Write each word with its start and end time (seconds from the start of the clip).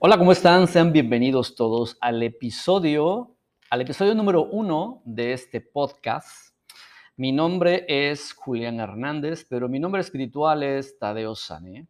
Hola, 0.00 0.16
¿cómo 0.16 0.30
están? 0.30 0.68
Sean 0.68 0.92
bienvenidos 0.92 1.56
todos 1.56 1.98
al 2.00 2.22
episodio, 2.22 3.34
al 3.68 3.80
episodio 3.80 4.14
número 4.14 4.44
uno 4.44 5.02
de 5.04 5.32
este 5.32 5.60
podcast. 5.60 6.54
Mi 7.16 7.32
nombre 7.32 7.84
es 7.88 8.32
Julián 8.32 8.78
Hernández, 8.78 9.44
pero 9.50 9.68
mi 9.68 9.80
nombre 9.80 10.00
espiritual 10.00 10.62
es 10.62 10.96
Tadeo 11.00 11.34
Sane. 11.34 11.88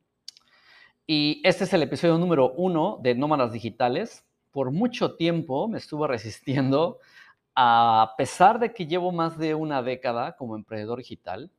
Y 1.07 1.43
este 1.45 1.65
es 1.65 1.73
el 1.75 1.83
episodio 1.83 2.17
número 2.17 2.53
uno 2.53 2.99
de 3.03 3.15
Nómadas 3.15 3.53
Digitales. 3.53 4.25
Por 4.53 4.71
mucho 4.71 5.17
tiempo 5.17 5.69
me 5.69 5.77
estuve 5.77 6.09
resistiendo, 6.09 7.01
a 7.55 8.15
pesar 8.17 8.59
de 8.59 8.73
que 8.73 8.87
llevo 8.87 9.13
más 9.13 9.37
de 9.37 9.55
una 9.55 9.83
década 9.83 10.35
como 10.39 10.57
emprendedor 10.57 10.97
digital, 11.01 11.51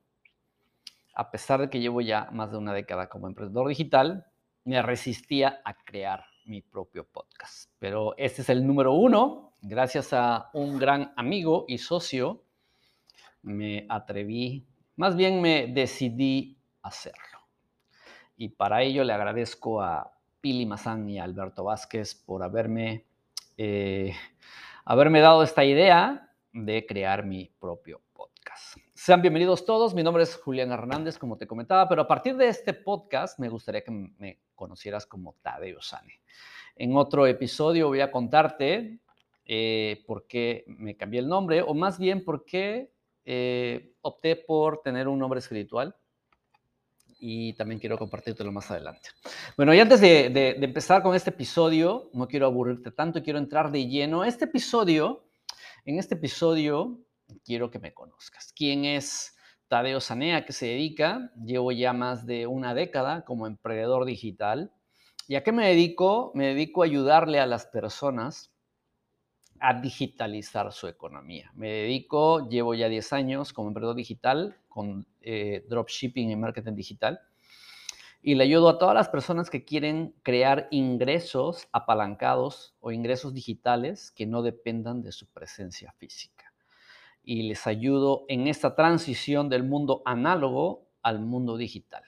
a 1.14 1.30
pesar 1.30 1.60
de 1.60 1.70
que 1.70 1.78
llevo 1.78 2.00
ya 2.00 2.28
más 2.32 2.50
de 2.50 2.58
una 2.58 2.72
década 2.72 3.08
como 3.08 3.28
emprendedor 3.28 3.68
digital, 3.68 4.26
me 4.64 4.82
resistía 4.82 5.60
a 5.64 5.74
crear 5.74 6.29
mi 6.46 6.62
propio 6.62 7.04
podcast. 7.04 7.70
Pero 7.78 8.14
este 8.16 8.42
es 8.42 8.48
el 8.48 8.66
número 8.66 8.92
uno. 8.92 9.54
Gracias 9.62 10.12
a 10.12 10.50
un 10.54 10.78
gran 10.78 11.12
amigo 11.16 11.64
y 11.68 11.78
socio, 11.78 12.44
me 13.42 13.86
atreví, 13.88 14.66
más 14.96 15.16
bien 15.16 15.40
me 15.40 15.66
decidí 15.66 16.58
hacerlo. 16.82 17.40
Y 18.36 18.48
para 18.48 18.82
ello 18.82 19.04
le 19.04 19.12
agradezco 19.12 19.82
a 19.82 20.12
Pili 20.40 20.64
Mazán 20.64 21.08
y 21.10 21.18
a 21.18 21.24
Alberto 21.24 21.64
Vázquez 21.64 22.14
por 22.14 22.42
haberme, 22.42 23.04
eh, 23.58 24.14
haberme 24.84 25.20
dado 25.20 25.42
esta 25.42 25.64
idea 25.64 26.30
de 26.52 26.86
crear 26.86 27.26
mi 27.26 27.50
propio 27.60 28.00
podcast. 28.14 28.78
Sean 29.02 29.22
bienvenidos 29.22 29.64
todos, 29.64 29.94
mi 29.94 30.02
nombre 30.02 30.24
es 30.24 30.36
Julián 30.36 30.72
Hernández, 30.72 31.16
como 31.16 31.38
te 31.38 31.46
comentaba, 31.46 31.88
pero 31.88 32.02
a 32.02 32.06
partir 32.06 32.36
de 32.36 32.48
este 32.48 32.74
podcast 32.74 33.38
me 33.38 33.48
gustaría 33.48 33.82
que 33.82 33.90
me 33.90 34.40
conocieras 34.54 35.06
como 35.06 35.36
Tadeo 35.40 35.80
Sane. 35.80 36.20
En 36.76 36.94
otro 36.94 37.26
episodio 37.26 37.88
voy 37.88 38.02
a 38.02 38.10
contarte 38.10 38.98
eh, 39.46 40.04
por 40.06 40.26
qué 40.26 40.64
me 40.66 40.98
cambié 40.98 41.20
el 41.20 41.28
nombre, 41.28 41.62
o 41.62 41.72
más 41.72 41.98
bien 41.98 42.22
por 42.22 42.44
qué 42.44 42.92
eh, 43.24 43.94
opté 44.02 44.36
por 44.36 44.82
tener 44.82 45.08
un 45.08 45.18
nombre 45.18 45.38
espiritual. 45.38 45.96
Y 47.18 47.54
también 47.54 47.80
quiero 47.80 47.96
compartírtelo 47.96 48.52
más 48.52 48.70
adelante. 48.70 49.08
Bueno, 49.56 49.72
y 49.72 49.80
antes 49.80 50.02
de, 50.02 50.28
de 50.28 50.62
empezar 50.62 51.02
con 51.02 51.16
este 51.16 51.30
episodio, 51.30 52.10
no 52.12 52.28
quiero 52.28 52.44
aburrirte 52.44 52.90
tanto, 52.90 53.22
quiero 53.22 53.38
entrar 53.38 53.70
de 53.70 53.86
lleno. 53.86 54.24
Este 54.24 54.44
episodio, 54.44 55.24
en 55.86 55.98
este 55.98 56.16
episodio, 56.16 57.00
quiero 57.44 57.70
que 57.70 57.78
me 57.78 57.94
conozcas. 57.94 58.52
¿Quién 58.54 58.84
es 58.84 59.36
Tadeo 59.68 60.00
Sanea? 60.00 60.44
¿Qué 60.44 60.52
se 60.52 60.66
dedica? 60.66 61.30
Llevo 61.44 61.72
ya 61.72 61.92
más 61.92 62.26
de 62.26 62.46
una 62.46 62.74
década 62.74 63.24
como 63.24 63.46
emprendedor 63.46 64.04
digital. 64.04 64.72
¿Y 65.28 65.36
a 65.36 65.44
qué 65.44 65.52
me 65.52 65.68
dedico? 65.68 66.32
Me 66.34 66.48
dedico 66.48 66.82
a 66.82 66.86
ayudarle 66.86 67.38
a 67.38 67.46
las 67.46 67.66
personas 67.66 68.50
a 69.60 69.74
digitalizar 69.80 70.72
su 70.72 70.88
economía. 70.88 71.52
Me 71.54 71.68
dedico, 71.70 72.48
llevo 72.48 72.74
ya 72.74 72.88
10 72.88 73.12
años 73.12 73.52
como 73.52 73.68
emprendedor 73.68 73.94
digital, 73.94 74.56
con 74.68 75.06
eh, 75.20 75.64
dropshipping 75.68 76.30
y 76.30 76.36
marketing 76.36 76.74
digital, 76.74 77.20
y 78.22 78.34
le 78.34 78.44
ayudo 78.44 78.70
a 78.70 78.78
todas 78.78 78.94
las 78.94 79.08
personas 79.08 79.50
que 79.50 79.64
quieren 79.64 80.14
crear 80.22 80.68
ingresos 80.70 81.68
apalancados 81.72 82.74
o 82.80 82.90
ingresos 82.90 83.34
digitales 83.34 84.10
que 84.10 84.26
no 84.26 84.42
dependan 84.42 85.02
de 85.02 85.12
su 85.12 85.26
presencia 85.26 85.92
física 85.92 86.39
y 87.22 87.42
les 87.42 87.66
ayudo 87.66 88.24
en 88.28 88.46
esta 88.46 88.74
transición 88.74 89.48
del 89.48 89.64
mundo 89.64 90.02
análogo 90.04 90.88
al 91.02 91.20
mundo 91.20 91.56
digital. 91.56 92.04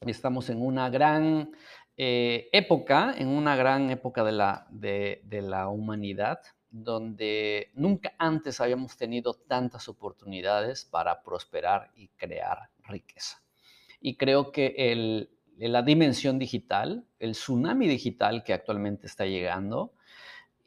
Estamos 0.00 0.50
en 0.50 0.60
una 0.60 0.90
gran 0.90 1.52
eh, 1.96 2.48
época, 2.52 3.14
en 3.16 3.28
una 3.28 3.54
gran 3.54 3.90
época 3.90 4.24
de 4.24 4.32
la, 4.32 5.68
humanidad, 5.68 6.40
donde 6.70 7.70
nunca 7.74 8.14
antes 8.18 8.60
habíamos 8.60 8.96
tenido 8.96 9.34
tantas 9.34 9.88
oportunidades 9.88 10.84
para 10.84 11.22
prosperar 11.22 11.90
y 11.94 12.08
crear 12.08 12.70
riqueza. 12.84 13.42
Y 14.00 14.16
creo 14.16 14.50
que 14.50 15.28
la 15.58 15.82
dimensión 15.82 16.38
digital, 16.38 17.06
el 17.18 17.32
tsunami 17.32 17.86
digital 17.86 18.42
que 18.42 18.54
actualmente 18.54 19.06
está 19.06 19.26
llegando, 19.26 19.92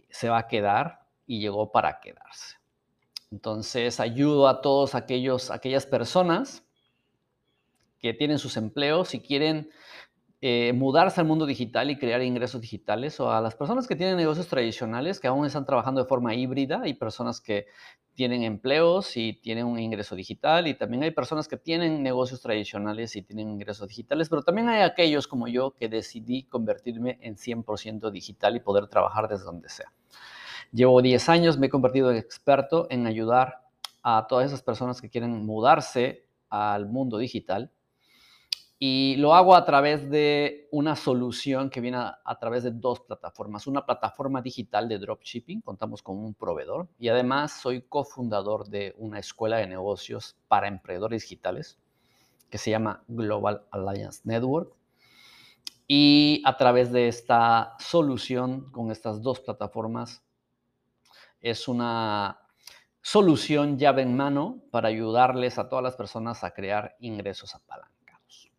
se 0.10 0.30
va 0.30 0.38
a 0.38 0.48
quedar 0.48 1.08
y 1.26 1.42
llegó 1.42 1.72
para 1.72 2.00
quedarse. 2.00 2.56
Entonces, 3.36 4.00
ayudo 4.00 4.48
a 4.48 4.62
todos 4.62 4.96
aquellos, 4.96 5.52
aquellas 5.52 5.86
personas 5.86 6.64
que 8.00 8.14
tienen 8.14 8.40
sus 8.40 8.56
empleos 8.56 9.14
y 9.14 9.20
quieren 9.20 9.70
eh, 10.40 10.72
mudarse 10.72 11.20
al 11.20 11.28
mundo 11.28 11.46
digital 11.46 11.92
y 11.92 11.98
crear 11.98 12.22
ingresos 12.22 12.62
digitales, 12.62 13.20
o 13.20 13.30
a 13.30 13.42
las 13.42 13.54
personas 13.54 13.90
que 13.90 13.98
tienen 13.98 14.16
negocios 14.16 14.48
tradicionales 14.48 15.20
que 15.20 15.28
aún 15.28 15.46
están 15.46 15.66
trabajando 15.66 16.02
de 16.02 16.08
forma 16.08 16.34
híbrida, 16.34 16.80
hay 16.82 16.94
personas 16.94 17.42
que 17.42 17.66
tienen 18.14 18.44
empleos 18.44 19.18
y 19.18 19.34
tienen 19.34 19.66
un 19.66 19.80
ingreso 19.80 20.16
digital, 20.16 20.68
y 20.68 20.74
también 20.74 21.04
hay 21.04 21.12
personas 21.12 21.50
que 21.50 21.58
tienen 21.58 22.04
negocios 22.04 22.40
tradicionales 22.40 23.18
y 23.18 23.22
tienen 23.22 23.50
ingresos 23.50 23.90
digitales, 23.90 24.30
pero 24.30 24.44
también 24.44 24.70
hay 24.70 24.82
aquellos 24.82 25.28
como 25.28 25.50
yo 25.50 25.72
que 25.72 25.90
decidí 25.90 26.44
convertirme 26.44 27.18
en 27.20 27.36
100% 27.36 28.12
digital 28.12 28.56
y 28.56 28.62
poder 28.62 28.88
trabajar 28.88 29.28
desde 29.28 29.44
donde 29.44 29.68
sea. 29.68 29.92
Llevo 30.76 31.02
10 31.02 31.30
años, 31.30 31.58
me 31.58 31.68
he 31.68 31.70
convertido 31.70 32.12
en 32.12 32.18
experto 32.18 32.88
en 32.90 33.08
ayudar 33.08 33.62
a 34.04 34.28
todas 34.28 34.48
esas 34.48 34.62
personas 34.62 35.00
que 35.00 35.10
quieren 35.10 35.46
mudarse 35.46 36.28
al 36.50 36.86
mundo 36.90 37.18
digital. 37.18 37.72
Y 38.78 39.16
lo 39.16 39.36
hago 39.36 39.56
a 39.56 39.64
través 39.64 40.10
de 40.10 40.68
una 40.72 40.98
solución 40.98 41.70
que 41.70 41.80
viene 41.80 42.00
a, 42.00 42.40
través 42.42 42.64
de 42.64 42.72
dos 42.72 43.00
plataformas. 43.00 43.68
Una 43.68 43.86
plataforma 43.86 44.42
digital 44.42 44.90
de 44.90 45.00
dropshipping, 45.00 45.62
contamos 45.62 46.04
con 46.04 46.18
un 46.18 46.34
proveedor. 46.34 46.90
Y 47.00 47.08
además 47.08 47.54
soy 47.54 47.84
cofundador 47.84 48.68
de 48.68 48.94
una 48.98 49.20
escuela 49.20 49.56
de 49.56 49.68
negocios 49.68 50.36
para 50.50 50.68
emprendedores 50.68 51.22
digitales 51.22 51.80
que 52.50 52.58
se 52.58 52.72
llama 52.72 53.02
Global 53.08 53.64
Alliance 53.72 54.24
Network. 54.26 54.74
Y 55.88 56.42
a 56.44 56.58
través 56.58 56.92
de 56.92 57.08
esta 57.08 57.78
solución, 57.80 58.70
con 58.72 58.92
estas 58.92 59.22
dos 59.22 59.40
plataformas, 59.40 60.22
es 61.46 61.68
una 61.68 62.40
solución 63.04 63.78
llave 63.78 64.02
en 64.02 64.18
mano 64.18 64.64
para 64.72 64.88
ayudarles 64.88 65.60
a 65.60 65.70
todas 65.70 65.84
las 65.84 65.96
personas 65.96 66.44
a 66.44 66.56
crear 66.56 66.96
ingresos 67.00 67.54
apalancados. 67.54 68.50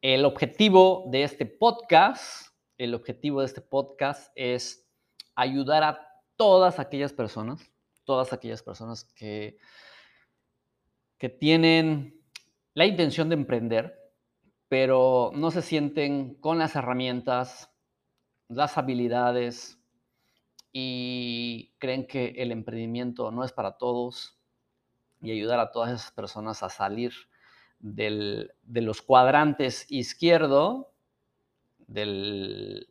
El 0.00 0.24
objetivo 0.24 1.04
de 1.10 1.24
este 1.24 1.44
podcast, 1.44 2.54
el 2.78 2.94
objetivo 2.94 3.40
de 3.40 3.46
este 3.46 3.60
podcast 3.60 4.32
es 4.36 4.88
ayudar 5.34 5.82
a 5.82 6.08
todas 6.36 6.78
aquellas 6.78 7.12
personas, 7.12 7.70
todas 8.04 8.32
aquellas 8.32 8.62
personas 8.62 9.04
que, 9.04 9.58
que 11.18 11.28
tienen 11.28 12.22
la 12.72 12.86
intención 12.86 13.28
de 13.28 13.34
emprender, 13.34 13.98
pero 14.70 15.30
no 15.34 15.50
se 15.50 15.60
sienten 15.60 16.36
con 16.36 16.58
las 16.58 16.74
herramientas, 16.74 17.70
las 18.48 18.78
habilidades, 18.78 19.77
y 20.72 21.72
creen 21.78 22.06
que 22.06 22.34
el 22.36 22.52
emprendimiento 22.52 23.30
no 23.30 23.44
es 23.44 23.52
para 23.52 23.78
todos 23.78 24.38
y 25.20 25.32
ayudar 25.32 25.60
a 25.60 25.70
todas 25.70 25.92
esas 25.92 26.12
personas 26.12 26.62
a 26.62 26.68
salir 26.68 27.12
de 27.80 28.80
los 28.82 29.02
cuadrantes 29.02 29.86
izquierdo, 29.90 30.92
del, 31.86 32.88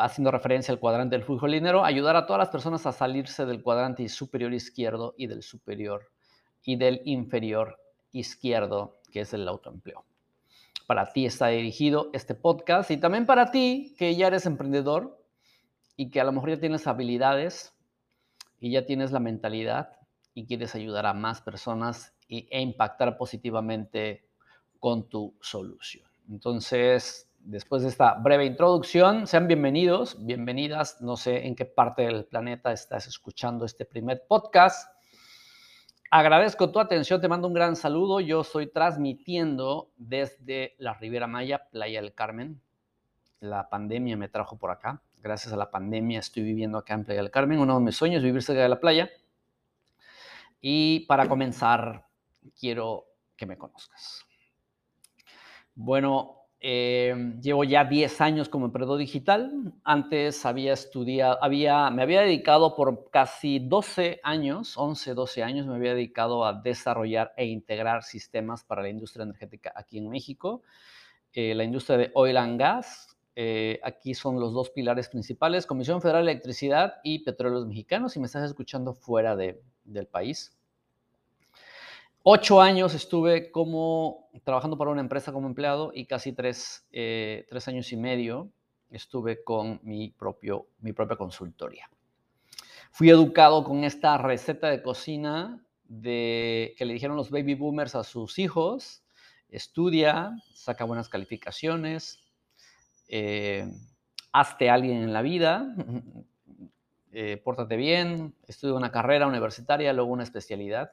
haciendo 0.00 0.30
referencia 0.30 0.72
al 0.72 0.80
cuadrante 0.80 1.16
del 1.16 1.24
flujo 1.24 1.46
de 1.46 1.54
dinero, 1.54 1.84
ayudar 1.84 2.16
a 2.16 2.26
todas 2.26 2.38
las 2.38 2.48
personas 2.48 2.86
a 2.86 2.92
salirse 2.92 3.44
del 3.44 3.62
cuadrante 3.62 4.08
superior 4.08 4.52
izquierdo 4.52 5.14
y 5.16 5.26
del 5.26 5.42
superior 5.42 6.10
y 6.64 6.76
del 6.76 7.02
inferior 7.04 7.78
izquierdo, 8.12 8.98
que 9.12 9.20
es 9.20 9.34
el 9.34 9.46
autoempleo. 9.46 10.04
Para 10.86 11.12
ti 11.12 11.26
está 11.26 11.48
dirigido 11.48 12.10
este 12.12 12.34
podcast 12.34 12.90
y 12.90 12.96
también 12.96 13.26
para 13.26 13.50
ti 13.50 13.94
que 13.98 14.14
ya 14.14 14.28
eres 14.28 14.46
emprendedor, 14.46 15.15
y 15.96 16.10
que 16.10 16.20
a 16.20 16.24
lo 16.24 16.32
mejor 16.32 16.50
ya 16.50 16.60
tienes 16.60 16.86
habilidades 16.86 17.74
y 18.60 18.72
ya 18.72 18.84
tienes 18.84 19.12
la 19.12 19.20
mentalidad 19.20 19.92
y 20.34 20.46
quieres 20.46 20.74
ayudar 20.74 21.06
a 21.06 21.14
más 21.14 21.40
personas 21.40 22.14
e 22.28 22.60
impactar 22.60 23.16
positivamente 23.16 24.28
con 24.78 25.08
tu 25.08 25.34
solución. 25.40 26.06
Entonces, 26.28 27.30
después 27.38 27.82
de 27.82 27.88
esta 27.88 28.14
breve 28.14 28.44
introducción, 28.44 29.26
sean 29.26 29.46
bienvenidos, 29.46 30.24
bienvenidas. 30.24 31.00
No 31.00 31.16
sé 31.16 31.46
en 31.46 31.54
qué 31.54 31.64
parte 31.64 32.02
del 32.02 32.26
planeta 32.26 32.72
estás 32.72 33.06
escuchando 33.06 33.64
este 33.64 33.86
primer 33.86 34.26
podcast. 34.28 34.92
Agradezco 36.10 36.70
tu 36.70 36.80
atención, 36.80 37.20
te 37.20 37.28
mando 37.28 37.48
un 37.48 37.54
gran 37.54 37.74
saludo. 37.74 38.20
Yo 38.20 38.42
estoy 38.42 38.66
transmitiendo 38.66 39.90
desde 39.96 40.74
la 40.78 40.94
Riviera 40.94 41.26
Maya, 41.26 41.68
Playa 41.70 42.02
del 42.02 42.14
Carmen. 42.14 42.60
La 43.40 43.68
pandemia 43.70 44.16
me 44.16 44.28
trajo 44.28 44.58
por 44.58 44.70
acá 44.70 45.02
gracias 45.26 45.52
a 45.52 45.56
la 45.56 45.70
pandemia 45.70 46.20
estoy 46.20 46.42
viviendo 46.42 46.78
acá 46.78 46.94
en 46.94 47.04
Playa 47.04 47.22
del 47.22 47.30
Carmen. 47.30 47.58
Uno 47.58 47.78
de 47.78 47.84
mis 47.84 47.96
sueños 47.96 48.18
es 48.18 48.24
vivir 48.24 48.42
cerca 48.42 48.62
de 48.62 48.68
la 48.68 48.80
playa. 48.80 49.10
Y 50.60 51.00
para 51.06 51.28
comenzar, 51.28 52.06
quiero 52.58 53.06
que 53.36 53.46
me 53.46 53.58
conozcas. 53.58 54.24
Bueno, 55.74 56.46
Em, 56.58 57.40
llevo 57.42 57.64
ya 57.64 57.84
10 57.84 58.20
años 58.20 58.48
como 58.48 58.66
emprendedor 58.66 58.98
digital. 58.98 59.72
Antes 59.84 60.46
había 60.46 60.72
estudiado, 60.72 61.38
había, 61.42 61.90
me 61.90 62.02
había 62.02 62.22
dedicado 62.22 62.74
por 62.74 63.10
casi 63.10 63.58
12 63.58 64.20
años, 64.22 64.76
11, 64.76 65.14
12 65.14 65.42
años, 65.42 65.66
me 65.66 65.76
había 65.76 65.94
dedicado 65.94 66.44
a 66.44 66.54
desarrollar 66.54 67.32
e 67.36 67.46
integrar 67.46 68.02
sistemas 68.02 68.64
para 68.64 68.82
la 68.82 68.88
industria 68.88 69.24
energética 69.24 69.72
aquí 69.76 69.98
en 69.98 70.08
México. 70.08 70.62
Eh, 71.32 71.54
la 71.54 71.64
industria 71.64 71.98
de 71.98 72.10
oil 72.14 72.36
and 72.38 72.58
gas. 72.58 73.15
Eh, 73.38 73.78
aquí 73.84 74.14
son 74.14 74.40
los 74.40 74.54
dos 74.54 74.70
pilares 74.70 75.10
principales, 75.10 75.66
Comisión 75.66 76.00
Federal 76.00 76.24
de 76.24 76.32
Electricidad 76.32 76.94
y 77.04 77.18
Petróleos 77.18 77.66
Mexicanos, 77.66 78.12
si 78.12 78.18
me 78.18 78.26
estás 78.26 78.44
escuchando 78.44 78.94
fuera 78.94 79.36
de, 79.36 79.62
del 79.84 80.06
país. 80.06 80.56
Ocho 82.22 82.62
años 82.62 82.94
estuve 82.94 83.52
como 83.52 84.30
trabajando 84.42 84.78
para 84.78 84.90
una 84.90 85.02
empresa 85.02 85.32
como 85.32 85.46
empleado 85.46 85.92
y 85.94 86.06
casi 86.06 86.32
tres, 86.32 86.86
eh, 86.92 87.46
tres 87.48 87.68
años 87.68 87.92
y 87.92 87.96
medio 87.96 88.50
estuve 88.90 89.44
con 89.44 89.80
mi, 89.82 90.10
propio, 90.10 90.68
mi 90.80 90.92
propia 90.92 91.16
consultoría. 91.16 91.90
Fui 92.90 93.10
educado 93.10 93.62
con 93.62 93.84
esta 93.84 94.16
receta 94.16 94.70
de 94.70 94.82
cocina 94.82 95.62
de, 95.84 96.74
que 96.78 96.86
le 96.86 96.94
dijeron 96.94 97.16
los 97.16 97.30
baby 97.30 97.54
boomers 97.54 97.94
a 97.94 98.02
sus 98.02 98.38
hijos, 98.38 99.04
estudia, 99.50 100.32
saca 100.54 100.84
buenas 100.84 101.08
calificaciones, 101.10 102.25
eh, 103.08 103.70
hazte 104.32 104.70
alguien 104.70 105.02
en 105.02 105.12
la 105.12 105.22
vida, 105.22 105.74
eh, 107.12 107.40
pórtate 107.42 107.76
bien, 107.76 108.34
estudia 108.46 108.74
una 108.74 108.90
carrera 108.90 109.26
universitaria, 109.26 109.92
luego 109.92 110.10
una 110.10 110.22
especialidad 110.22 110.92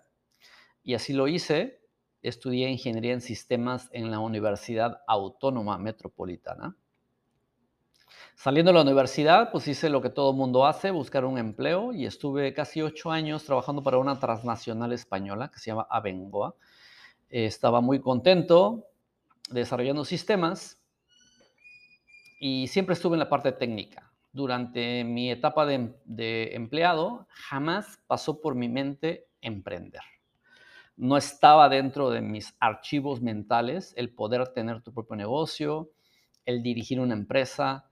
y 0.83 0.93
así 0.93 1.13
lo 1.13 1.27
hice. 1.27 1.81
Estudié 2.21 2.69
ingeniería 2.69 3.11
en 3.11 3.21
sistemas 3.21 3.89
en 3.91 4.09
la 4.09 4.19
Universidad 4.19 5.01
Autónoma 5.07 5.77
Metropolitana. 5.77 6.77
Saliendo 8.35 8.71
de 8.71 8.75
la 8.75 8.81
universidad, 8.81 9.51
pues 9.51 9.67
hice 9.67 9.89
lo 9.89 10.01
que 10.01 10.09
todo 10.09 10.33
mundo 10.33 10.65
hace, 10.65 10.91
buscar 10.91 11.25
un 11.25 11.37
empleo 11.37 11.91
y 11.91 12.05
estuve 12.05 12.53
casi 12.53 12.81
ocho 12.81 13.11
años 13.11 13.43
trabajando 13.43 13.83
para 13.83 13.97
una 13.97 14.19
transnacional 14.19 14.93
española 14.93 15.51
que 15.51 15.59
se 15.59 15.71
llama 15.71 15.87
Abengoa. 15.89 16.55
estaba 17.29 17.81
muy 17.81 17.99
contento 17.99 18.87
desarrollando 19.49 20.05
sistemas 20.05 20.82
y 22.43 22.67
siempre 22.67 22.93
estuve 22.93 23.15
en 23.15 23.19
la 23.19 23.29
parte 23.29 23.51
técnica. 23.51 24.11
Durante 24.31 25.03
mi 25.03 25.31
etapa 25.31 25.65
de 25.65 26.55
empleado, 26.55 27.27
jamás 27.29 27.99
pasó 28.07 28.41
por 28.41 28.55
mi 28.55 28.67
mente 28.67 29.27
emprender 29.41 30.01
no 30.95 31.17
estaba 31.17 31.69
dentro 31.69 32.09
de 32.09 32.21
mis 32.21 32.55
archivos 32.59 33.21
mentales 33.21 33.93
el 33.97 34.13
poder 34.13 34.47
tener 34.49 34.81
tu 34.81 34.93
propio 34.93 35.15
negocio, 35.15 35.91
el 36.45 36.61
dirigir 36.61 36.99
una 36.99 37.15
empresa, 37.15 37.89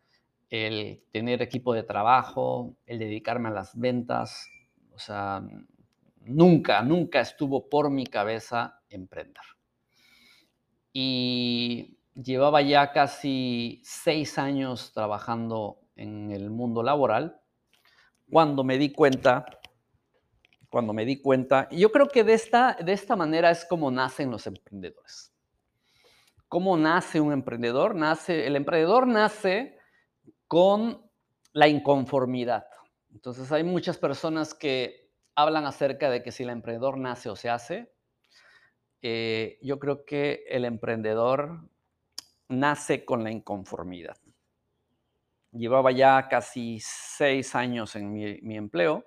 el 0.50 1.04
tener 1.12 1.42
equipo 1.42 1.74
de 1.74 1.84
trabajo, 1.84 2.76
el 2.86 3.00
dedicarme 3.00 3.50
a 3.50 3.54
las 3.54 3.78
ventas. 3.78 4.50
O 4.94 5.00
sea, 5.00 5.42
nunca, 6.22 6.82
nunca 6.84 7.22
estuvo 7.22 7.70
por 7.70 7.90
mi 7.90 8.06
cabeza 8.06 8.82
emprender. 8.90 9.44
Y 10.94 11.98
llevaba 12.16 12.62
ya 12.62 12.92
casi 12.92 13.82
seis 13.84 14.38
años 14.38 14.92
trabajando 14.94 15.80
en 15.96 16.32
el 16.32 16.50
mundo 16.50 16.84
laboral 16.84 17.42
cuando 18.30 18.64
me 18.64 18.78
di 18.78 18.92
cuenta 18.92 19.46
cuando 20.72 20.94
me 20.94 21.06
di 21.06 21.22
cuenta. 21.22 21.68
Yo 21.70 21.92
creo 21.92 22.08
que 22.08 22.24
de 22.24 22.34
esta, 22.34 22.78
de 22.82 22.94
esta 22.94 23.18
manera 23.18 23.52
es 23.52 23.66
como 23.66 23.92
nacen 23.92 24.32
los 24.32 24.48
emprendedores. 24.48 25.34
¿Cómo 26.48 26.78
nace 26.78 27.20
un 27.20 27.34
emprendedor? 27.34 27.94
Nace, 27.94 28.48
el 28.48 28.56
emprendedor 28.56 29.06
nace 29.06 29.78
con 30.48 31.02
la 31.52 31.68
inconformidad. 31.68 32.66
Entonces 33.12 33.52
hay 33.52 33.66
muchas 33.66 33.98
personas 33.98 34.54
que 34.54 35.12
hablan 35.36 35.66
acerca 35.66 36.10
de 36.10 36.24
que 36.24 36.32
si 36.32 36.44
el 36.44 36.50
emprendedor 36.50 36.98
nace 36.98 37.30
o 37.30 37.36
se 37.36 37.50
hace. 37.50 37.94
Eh, 39.02 39.60
yo 39.62 39.78
creo 39.78 40.06
que 40.06 40.46
el 40.48 40.64
emprendedor 40.64 41.70
nace 42.52 43.06
con 43.06 43.24
la 43.24 43.32
inconformidad. 43.32 44.18
Llevaba 45.52 45.92
ya 45.92 46.28
casi 46.30 46.80
seis 46.82 47.56
años 47.56 47.96
en 47.96 48.14
mi, 48.14 48.56
empleo 48.56 49.06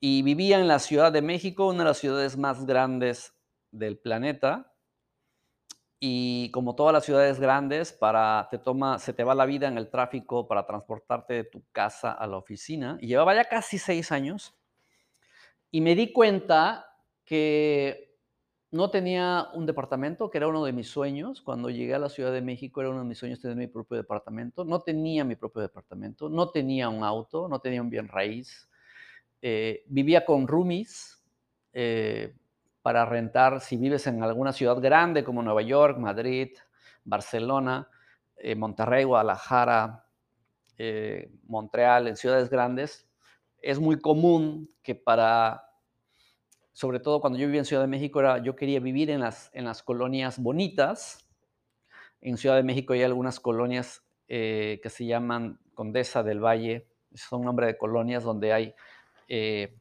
y 0.00 0.22
vivía 0.22 0.58
en 0.58 0.66
la 0.66 0.78
Ciudad 0.78 1.12
de 1.12 1.22
México, 1.22 1.68
una 1.68 1.80
de 1.80 1.84
las 1.84 1.98
ciudades 1.98 2.36
más 2.36 2.66
grandes 2.66 3.34
del 3.70 3.98
planeta. 3.98 4.72
Y 6.00 6.50
como 6.52 6.74
todas 6.74 6.92
las 6.92 7.04
ciudades 7.04 7.40
grandes, 7.40 7.92
para, 7.92 8.48
te 8.50 8.58
toma, 8.58 8.98
se 8.98 9.12
te 9.12 9.24
va 9.24 9.34
la 9.34 9.46
vida 9.46 9.68
en 9.68 9.78
el 9.78 9.90
tráfico 9.90 10.46
para 10.46 10.66
transportarte 10.66 11.34
de 11.34 11.44
tu 11.44 11.64
casa 11.72 12.12
a 12.12 12.26
la 12.26 12.36
oficina. 12.36 12.98
Y 13.00 13.08
llevaba 13.08 13.34
ya 13.34 13.44
casi 13.44 13.78
seis 13.78 14.12
años. 14.12 14.56
Y 15.70 15.80
me 15.80 15.94
di 15.94 16.12
cuenta 16.12 16.96
que 17.24 18.07
no 18.70 18.90
tenía 18.90 19.48
un 19.54 19.66
departamento, 19.66 20.30
que 20.30 20.38
era 20.38 20.48
uno 20.48 20.64
de 20.64 20.72
mis 20.72 20.88
sueños. 20.88 21.40
Cuando 21.42 21.70
llegué 21.70 21.94
a 21.94 21.98
la 21.98 22.08
Ciudad 22.08 22.32
de 22.32 22.42
México 22.42 22.80
era 22.80 22.90
uno 22.90 23.00
de 23.00 23.06
mis 23.06 23.18
sueños 23.18 23.40
tener 23.40 23.56
mi 23.56 23.66
propio 23.66 23.96
departamento. 23.96 24.64
No 24.64 24.80
tenía 24.80 25.24
mi 25.24 25.36
propio 25.36 25.62
departamento, 25.62 26.28
no 26.28 26.50
tenía 26.50 26.88
un 26.88 27.02
auto, 27.04 27.48
no 27.48 27.60
tenía 27.60 27.80
un 27.80 27.90
bien 27.90 28.08
raíz 28.08 28.68
eh, 29.40 29.84
vivía 29.86 30.24
con 30.24 30.48
roomies 30.48 31.22
eh, 31.72 32.34
para 32.82 33.04
rentar, 33.04 33.60
si 33.60 33.76
vives 33.76 34.06
en 34.08 34.22
alguna 34.22 34.52
ciudad 34.52 34.80
grande 34.80 35.22
como 35.22 35.42
Nueva 35.42 35.62
York, 35.62 35.96
Madrid, 35.98 36.56
Barcelona, 37.04 37.88
eh, 38.36 38.54
Monterrey, 38.54 39.04
Guadalajara, 39.04 40.04
Montreal, 41.48 42.06
en 42.06 42.16
ciudades 42.16 42.48
grandes, 42.48 43.08
es 43.60 43.80
muy 43.80 44.00
común 44.00 44.68
que 44.80 44.94
para, 44.94 45.67
sobre 46.78 47.00
todo 47.00 47.20
cuando 47.20 47.40
yo 47.40 47.46
vivía 47.46 47.58
en 47.58 47.64
Ciudad 47.64 47.82
de 47.82 47.88
México, 47.88 48.20
era, 48.20 48.38
yo 48.38 48.54
quería 48.54 48.78
vivir 48.78 49.10
en 49.10 49.18
las, 49.18 49.50
en 49.52 49.64
las 49.64 49.82
colonias 49.82 50.38
bonitas. 50.38 51.28
En 52.20 52.36
Ciudad 52.36 52.54
de 52.54 52.62
México 52.62 52.92
hay 52.92 53.02
algunas 53.02 53.40
colonias 53.40 54.04
que 54.28 54.88
se 54.88 55.04
llaman 55.04 55.58
Condesa 55.74 56.22
del 56.22 56.38
Valle, 56.38 56.86
son 57.14 57.42
nombre 57.42 57.66
de 57.66 57.76
colonias 57.76 58.22
donde 58.22 58.52
hay 58.52 58.74
eh, 59.26 59.76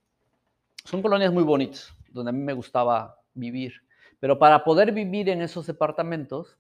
son 0.85 1.03
colonias 1.03 1.31
muy 1.31 1.44
bonitas, 1.44 1.94
donde 2.09 2.29
a 2.29 2.31
mí 2.31 2.39
me 2.39 2.53
gustaba 2.53 3.21
vivir. 3.35 3.73
Pero 4.19 4.39
para 4.39 4.63
poder 4.63 4.91
vivir 4.91 5.29
en 5.29 5.44
esos 5.44 5.67
departamentos, 5.67 6.57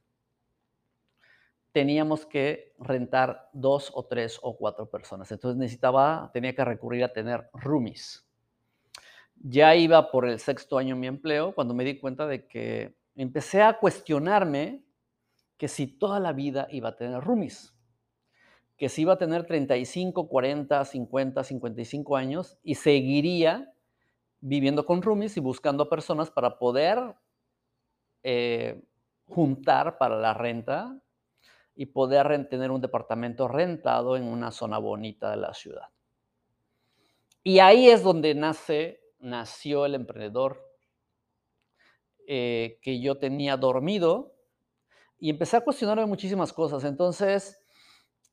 teníamos 1.71 2.27
que 2.27 2.75
rentar 2.77 3.49
dos 3.53 3.91
o 3.91 4.05
tres 4.05 4.37
o 4.43 4.55
cuatro 4.55 4.87
personas. 4.87 5.31
Entonces 5.31 5.57
necesitaba, 5.57 6.29
tenía 6.31 6.53
que 6.53 6.63
recurrir 6.63 7.03
a 7.05 7.11
tener 7.11 7.49
roomies. 7.53 8.26
Ya 9.39 9.75
iba 9.75 10.11
por 10.11 10.27
el 10.27 10.39
sexto 10.39 10.77
año 10.77 10.95
en 10.95 10.99
mi 10.99 11.07
empleo 11.07 11.53
cuando 11.53 11.73
me 11.73 11.83
di 11.83 11.99
cuenta 11.99 12.27
de 12.27 12.47
que 12.47 12.95
empecé 13.15 13.61
a 13.61 13.77
cuestionarme 13.79 14.83
que 15.57 15.67
si 15.67 15.87
toda 15.87 16.19
la 16.19 16.33
vida 16.33 16.67
iba 16.71 16.89
a 16.89 16.95
tener 16.95 17.23
roomies 17.23 17.77
que 18.77 18.89
se 18.89 19.01
iba 19.01 19.13
a 19.13 19.17
tener 19.17 19.45
35, 19.45 20.29
40, 20.29 20.85
50, 20.85 21.43
55 21.43 22.15
años 22.15 22.57
y 22.63 22.75
seguiría 22.75 23.73
viviendo 24.39 24.85
con 24.85 25.01
roomies 25.01 25.35
y 25.35 25.39
buscando 25.39 25.89
personas 25.89 26.29
para 26.29 26.59
poder 26.59 27.15
eh, 28.21 28.83
juntar 29.25 29.97
para 29.97 30.17
la 30.17 30.35
renta 30.35 30.95
y 31.75 31.87
poder 31.87 32.47
tener 32.49 32.69
un 32.69 32.79
departamento 32.79 33.47
rentado 33.47 34.15
en 34.15 34.23
una 34.23 34.51
zona 34.51 34.77
bonita 34.77 35.31
de 35.31 35.37
la 35.37 35.53
ciudad. 35.55 35.89
Y 37.43 37.59
ahí 37.59 37.89
es 37.89 38.03
donde 38.03 38.35
nace, 38.35 38.99
nació 39.19 39.85
el 39.85 39.95
emprendedor 39.95 40.67
eh, 42.27 42.79
que 42.81 42.99
yo 42.99 43.17
tenía 43.17 43.55
dormido 43.57 44.35
y 45.17 45.29
empecé 45.29 45.57
a 45.57 45.61
cuestionarme 45.61 46.05
muchísimas 46.05 46.53
cosas. 46.53 46.83
Entonces, 46.83 47.63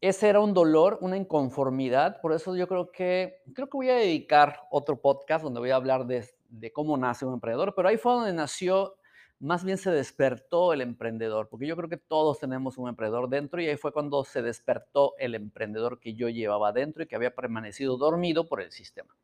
ese 0.00 0.28
era 0.28 0.40
un 0.40 0.52
dolor, 0.52 0.98
una 1.00 1.16
inconformidad. 1.16 2.20
Por 2.20 2.32
eso 2.32 2.54
yo 2.56 2.68
creo 2.68 2.90
que, 2.90 3.42
creo 3.54 3.68
que 3.68 3.76
voy 3.76 3.90
a 3.90 3.96
dedicar 3.96 4.60
otro 4.70 5.00
podcast 5.00 5.42
donde 5.44 5.60
voy 5.60 5.70
a 5.70 5.76
hablar 5.76 6.06
de, 6.06 6.28
cómo 6.72 6.96
nace 6.96 7.24
un 7.24 7.34
emprendedor, 7.34 7.74
pero 7.74 7.88
ahí 7.88 7.96
fue 7.96 8.12
donde 8.12 8.32
nació, 8.32 8.96
más 9.40 9.64
bien 9.64 9.78
se 9.78 9.90
despertó 9.90 10.72
el 10.72 10.82
emprendedor, 10.82 11.48
porque 11.48 11.66
yo 11.66 11.76
creo 11.76 11.88
que 11.88 11.96
todos 11.96 12.38
tenemos 12.38 12.78
un 12.78 12.88
emprendedor 12.88 13.28
dentro 13.28 13.60
y 13.62 13.68
ahí 13.68 13.76
fue 13.76 13.92
cuando 13.92 14.24
se 14.24 14.42
despertó 14.42 15.14
el 15.18 15.34
emprendedor 15.34 15.98
que 16.00 16.14
yo 16.14 16.28
llevaba 16.28 16.72
dentro 16.72 17.02
y 17.02 17.06
que 17.06 17.16
había 17.16 17.34
permanecido 17.34 17.96
dormido 17.96 18.46
por 18.46 18.60
el 18.60 18.72
sistema. 18.72 19.16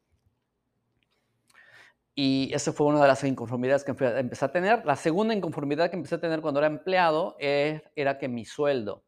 Y 2.22 2.52
esa 2.52 2.74
fue 2.74 2.86
una 2.86 3.00
de 3.00 3.08
las 3.08 3.24
inconformidades 3.24 3.82
que 3.82 3.92
empecé 3.92 4.44
a 4.44 4.52
tener. 4.52 4.84
La 4.84 4.94
segunda 4.94 5.32
inconformidad 5.32 5.88
que 5.88 5.96
empecé 5.96 6.16
a 6.16 6.20
tener 6.20 6.42
cuando 6.42 6.60
era 6.60 6.66
empleado 6.66 7.34
era 7.38 8.18
que 8.18 8.28
mi 8.28 8.44
sueldo, 8.44 9.04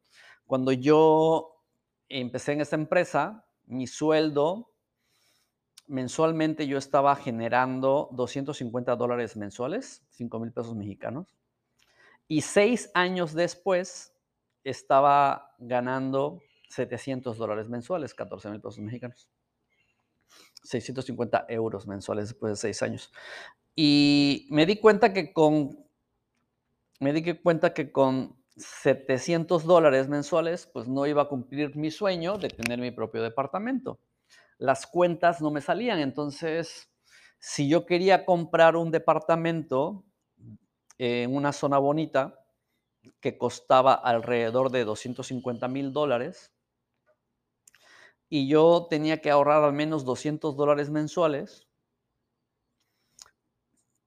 cuando 0.46 0.72
yo 0.72 1.62
empecé 2.08 2.52
en 2.52 2.62
esta 2.62 2.76
empresa, 2.76 3.44
mi 3.66 3.86
sueldo 3.86 4.72
mensualmente 5.88 6.66
yo 6.66 6.78
estaba 6.78 7.14
generando 7.14 8.08
250 8.12 8.96
dólares 8.96 9.36
mensuales, 9.36 10.06
5 10.08 10.38
mil 10.40 10.50
pesos 10.50 10.74
mexicanos. 10.74 11.36
Y 12.28 12.40
seis 12.40 12.90
años 12.94 13.34
después, 13.34 14.14
estaba 14.64 15.54
ganando 15.58 16.40
700 16.70 17.36
dólares 17.36 17.68
mensuales, 17.68 18.14
14 18.14 18.48
mil 18.48 18.62
pesos 18.62 18.78
mexicanos. 18.78 19.28
650 20.62 21.46
euros 21.48 21.86
mensuales 21.86 22.28
después 22.28 22.52
de 22.52 22.56
seis 22.56 22.82
años. 22.82 23.12
Y 23.74 24.46
me 24.50 24.66
di 24.66 24.76
cuenta 24.76 25.12
que 25.12 25.32
con, 25.32 25.86
me 27.00 27.12
di 27.12 27.34
cuenta 27.38 27.72
que 27.72 27.90
con 27.90 28.36
700 28.56 29.64
dólares 29.64 30.08
mensuales, 30.08 30.66
pues 30.66 30.88
no 30.88 31.06
iba 31.06 31.22
a 31.22 31.28
cumplir 31.28 31.74
mi 31.76 31.90
sueño 31.90 32.38
de 32.38 32.48
tener 32.48 32.78
mi 32.78 32.90
propio 32.90 33.22
departamento. 33.22 33.98
Las 34.58 34.86
cuentas 34.86 35.40
no 35.40 35.50
me 35.50 35.60
salían, 35.60 35.98
entonces, 35.98 36.90
si 37.38 37.68
yo 37.68 37.86
quería 37.86 38.24
comprar 38.24 38.76
un 38.76 38.90
departamento 38.90 40.04
en 40.98 41.34
una 41.34 41.52
zona 41.52 41.78
bonita 41.78 42.38
que 43.20 43.38
costaba 43.38 43.94
alrededor 43.94 44.70
de 44.70 44.84
250 44.84 45.66
mil 45.68 45.92
dólares, 45.92 46.52
y 48.34 48.48
yo 48.48 48.86
tenía 48.88 49.20
que 49.20 49.30
ahorrar 49.30 49.62
al 49.62 49.74
menos 49.74 50.06
200 50.06 50.56
dólares 50.56 50.88
mensuales, 50.88 51.68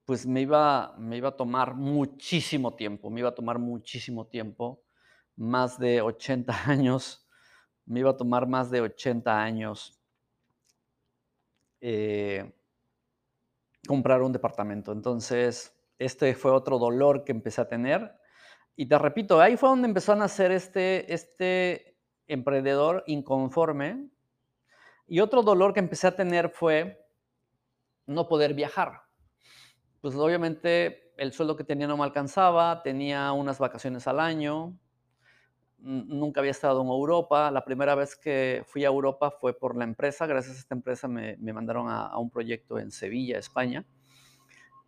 pues 0.04 0.26
me 0.26 0.40
iba, 0.40 0.96
me 0.98 1.16
iba 1.16 1.28
a 1.28 1.36
tomar 1.36 1.76
muchísimo 1.76 2.74
tiempo, 2.74 3.08
me 3.08 3.20
iba 3.20 3.28
a 3.28 3.34
tomar 3.36 3.60
muchísimo 3.60 4.26
tiempo, 4.26 4.82
más 5.36 5.78
de 5.78 6.02
80 6.02 6.52
años, 6.68 7.24
me 7.84 8.00
iba 8.00 8.10
a 8.10 8.16
tomar 8.16 8.48
más 8.48 8.68
de 8.68 8.80
80 8.80 9.40
años 9.40 10.02
eh, 11.80 12.52
comprar 13.86 14.22
un 14.22 14.32
departamento. 14.32 14.90
Entonces, 14.90 15.72
este 15.98 16.34
fue 16.34 16.50
otro 16.50 16.80
dolor 16.80 17.22
que 17.22 17.30
empecé 17.30 17.60
a 17.60 17.68
tener. 17.68 18.12
Y 18.74 18.86
te 18.86 18.98
repito, 18.98 19.40
ahí 19.40 19.56
fue 19.56 19.68
donde 19.68 19.86
empezó 19.86 20.14
a 20.14 20.16
nacer 20.16 20.50
este, 20.50 21.14
este 21.14 21.96
emprendedor 22.26 23.04
inconforme 23.06 24.10
y 25.06 25.20
otro 25.20 25.42
dolor 25.42 25.72
que 25.72 25.80
empecé 25.80 26.06
a 26.08 26.16
tener 26.16 26.50
fue 26.50 27.06
no 28.06 28.28
poder 28.28 28.54
viajar. 28.54 29.02
Pues 30.00 30.14
obviamente 30.14 31.12
el 31.16 31.32
sueldo 31.32 31.56
que 31.56 31.64
tenía 31.64 31.86
no 31.86 31.96
me 31.96 32.04
alcanzaba, 32.04 32.82
tenía 32.82 33.32
unas 33.32 33.58
vacaciones 33.58 34.06
al 34.06 34.20
año, 34.20 34.78
nunca 35.78 36.40
había 36.40 36.50
estado 36.50 36.82
en 36.82 36.88
Europa. 36.88 37.50
La 37.50 37.64
primera 37.64 37.94
vez 37.94 38.16
que 38.16 38.62
fui 38.66 38.84
a 38.84 38.88
Europa 38.88 39.30
fue 39.30 39.56
por 39.56 39.76
la 39.76 39.84
empresa. 39.84 40.26
Gracias 40.26 40.56
a 40.56 40.60
esta 40.60 40.74
empresa 40.74 41.08
me, 41.08 41.36
mandaron 41.52 41.88
a, 41.88 42.16
un 42.18 42.30
proyecto 42.30 42.78
en 42.78 42.90
Sevilla, 42.90 43.38
España. 43.38 43.84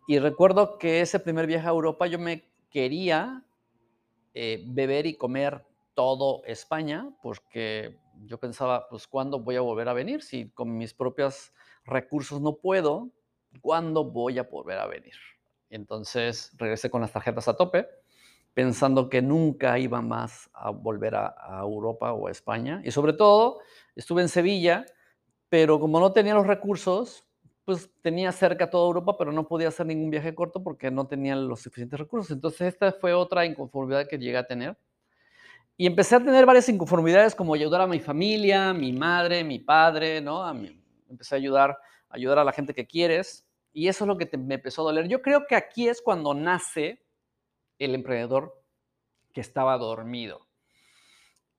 Y 0.07 0.19
recuerdo 0.19 0.77
que 0.77 1.01
ese 1.01 1.19
primer 1.19 1.47
viaje 1.47 1.67
a 1.67 1.71
Europa 1.71 2.07
yo 2.07 2.19
me 2.19 2.49
quería 2.69 3.43
eh, 4.33 4.63
beber 4.67 5.05
y 5.05 5.15
comer 5.15 5.65
todo 5.93 6.43
España, 6.45 7.09
porque 7.21 7.97
yo 8.25 8.39
pensaba, 8.39 8.87
pues, 8.89 9.07
¿cuándo 9.07 9.39
voy 9.39 9.55
a 9.55 9.61
volver 9.61 9.89
a 9.89 9.93
venir? 9.93 10.21
Si 10.21 10.49
con 10.51 10.77
mis 10.77 10.93
propios 10.93 11.53
recursos 11.85 12.41
no 12.41 12.57
puedo, 12.57 13.11
¿cuándo 13.61 14.03
voy 14.03 14.39
a 14.39 14.43
volver 14.43 14.79
a 14.79 14.87
venir? 14.87 15.13
entonces 15.71 16.51
regresé 16.57 16.89
con 16.89 17.01
las 17.01 17.11
tarjetas 17.11 17.47
a 17.47 17.55
tope, 17.55 17.87
pensando 18.53 19.09
que 19.09 19.21
nunca 19.21 19.77
iba 19.77 20.01
más 20.01 20.49
a 20.53 20.71
volver 20.71 21.15
a, 21.15 21.59
Europa 21.61 22.13
o 22.13 22.27
a 22.27 22.31
España. 22.31 22.81
Y 22.83 22.91
sobre 22.91 23.13
todo, 23.13 23.59
estuve 23.95 24.21
en 24.21 24.29
Sevilla, 24.29 24.85
pero 25.47 25.79
como 25.79 25.99
no 25.99 26.11
tenía 26.11 26.33
los 26.33 26.47
recursos, 26.47 27.23
pues 27.65 27.89
tenía 28.01 28.31
cerca 28.31 28.69
toda 28.69 28.87
Europa, 28.87 29.15
pero 29.17 29.31
no 29.31 29.47
podía 29.47 29.67
hacer 29.67 29.85
ningún 29.85 30.09
viaje 30.09 30.33
corto 30.33 30.63
porque 30.63 30.89
no 30.89 31.07
tenía 31.07 31.35
los 31.35 31.61
suficientes 31.61 31.99
recursos. 31.99 32.31
Entonces 32.31 32.61
esta 32.61 32.91
fue 32.91 33.13
otra 33.13 33.45
inconformidad 33.45 34.07
que 34.07 34.17
llegué 34.17 34.37
a 34.37 34.47
tener 34.47 34.75
y 35.81 35.87
empecé 35.87 36.17
a 36.17 36.19
tener 36.19 36.45
varias 36.45 36.67
inconformidades 36.67 37.33
como 37.33 37.53
ayudar 37.53 37.79
a 37.79 37.87
mi 37.87 38.01
familia, 38.01 38.73
mi 38.73 38.91
madre, 38.91 39.45
mi 39.45 39.59
padre, 39.59 40.19
¿no? 40.19 40.43
A 40.43 40.53
empecé 41.09 41.35
a 41.35 41.37
ayudar, 41.37 41.77
ayudar 42.09 42.37
a 42.37 42.43
la 42.43 42.51
gente 42.51 42.73
que 42.73 42.85
quieres. 42.85 43.47
Y 43.71 43.87
eso 43.87 44.03
es 44.03 44.09
lo 44.09 44.17
que 44.17 44.29
me 44.37 44.55
empezó 44.55 44.81
a 44.81 44.91
doler. 44.91 45.07
Yo 45.07 45.21
creo 45.21 45.47
que 45.47 45.55
aquí 45.55 45.87
es 45.87 46.01
cuando 46.01 46.33
nace 46.33 47.01
el 47.77 47.95
emprendedor 47.95 48.61
que 49.31 49.39
estaba 49.39 49.77
dormido. 49.77 50.49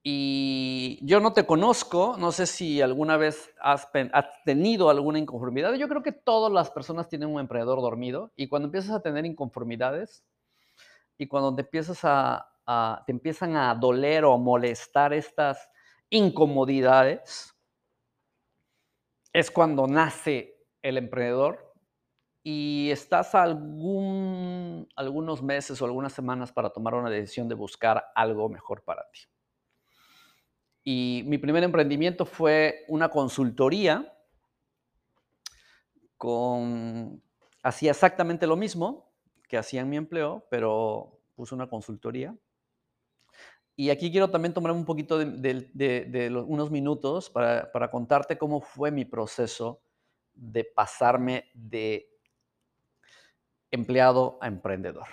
Y 0.03 0.99
yo 1.01 1.21
no 1.21 1.33
te 1.33 1.47
conozco, 1.47 2.17
no 2.19 2.31
sé 2.31 2.45
si 2.45 2.83
alguna 2.83 3.17
vez 3.17 3.55
has, 3.59 3.89
has, 4.13 4.27
tenido 4.45 4.91
alguna 4.91 5.19
inconformidad. 5.19 5.73
Yo 5.77 5.89
creo 5.89 6.03
que 6.03 6.13
todas 6.13 6.53
las 6.53 6.71
personas 6.71 7.09
tienen 7.09 7.31
un 7.31 7.41
emprendedor 7.41 7.81
dormido 7.81 8.33
y 8.37 8.49
cuando 8.49 8.67
empiezas 8.67 8.91
a 8.91 9.01
tener 9.01 9.25
inconformidades 9.25 10.23
y 11.17 11.27
cuando 11.27 11.55
te 11.55 11.63
empiezas 11.63 12.01
a, 12.05 12.50
te 13.07 13.13
empiezan 13.13 13.57
a 13.57 13.75
doler 13.75 14.25
o 14.25 14.39
molestar 14.39 15.13
estas 15.13 15.69
incomodidades, 16.09 17.55
es 19.33 19.51
cuando 19.51 19.87
nace 19.87 20.57
el 20.83 20.99
emprendedor 20.99 21.73
y 22.43 22.91
estás 22.91 23.35
algún, 23.35 24.89
algunos 24.97 25.43
meses 25.43 25.81
o 25.81 25.85
algunas 25.85 26.13
semanas 26.13 26.53
para 26.53 26.71
tomar 26.71 26.95
una 26.95 27.11
decisión 27.11 27.49
de 27.49 27.55
buscar 27.55 28.05
algo 28.15 28.49
mejor 28.49 28.83
para 28.83 29.09
ti. 29.11 29.21
Y 30.83 31.23
mi 31.27 31.39
primer 31.39 31.63
emprendimiento 31.63 32.25
fue 32.25 32.85
una 32.89 33.09
consultoría 33.09 34.13
con, 36.17 37.23
hacía 37.63 37.91
exactamente 37.91 38.47
lo 38.47 38.57
mismo 38.57 39.13
que 39.49 39.59
hacía 39.59 39.83
en 39.83 39.91
mi 39.91 39.97
empleo, 39.97 40.47
pero 40.51 41.21
puse 41.35 41.55
una 41.55 41.69
consultoría 41.69 42.35
y 43.81 43.89
aquí 43.89 44.11
quiero 44.11 44.29
también 44.29 44.53
tomar 44.53 44.73
un 44.73 44.85
poquito 44.85 45.17
de, 45.17 46.45
unos 46.47 46.71
minutos 46.71 47.31
para, 47.31 47.91
contarte 47.91 48.37
cómo 48.37 48.61
fue 48.61 48.91
mi 48.91 49.07
proceso 49.07 49.81
de 50.35 50.65
pasarme 50.65 51.47
de 51.55 52.07
empleado 53.71 54.37
a 54.43 54.49
emprendedor. 54.49 55.07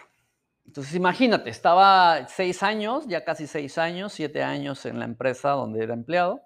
Entonces 0.65 0.93
imagínate, 0.95 1.49
estaba 1.49 2.27
seis 2.27 2.61
años, 2.61 3.07
ya 3.07 3.23
casi 3.23 3.47
seis 3.47 3.77
años, 3.77 4.11
siete 4.11 4.43
años 4.43 4.85
en 4.85 4.99
la 4.99 5.05
empresa 5.05 5.51
donde 5.51 5.81
era 5.81 5.93
empleado, 5.93 6.41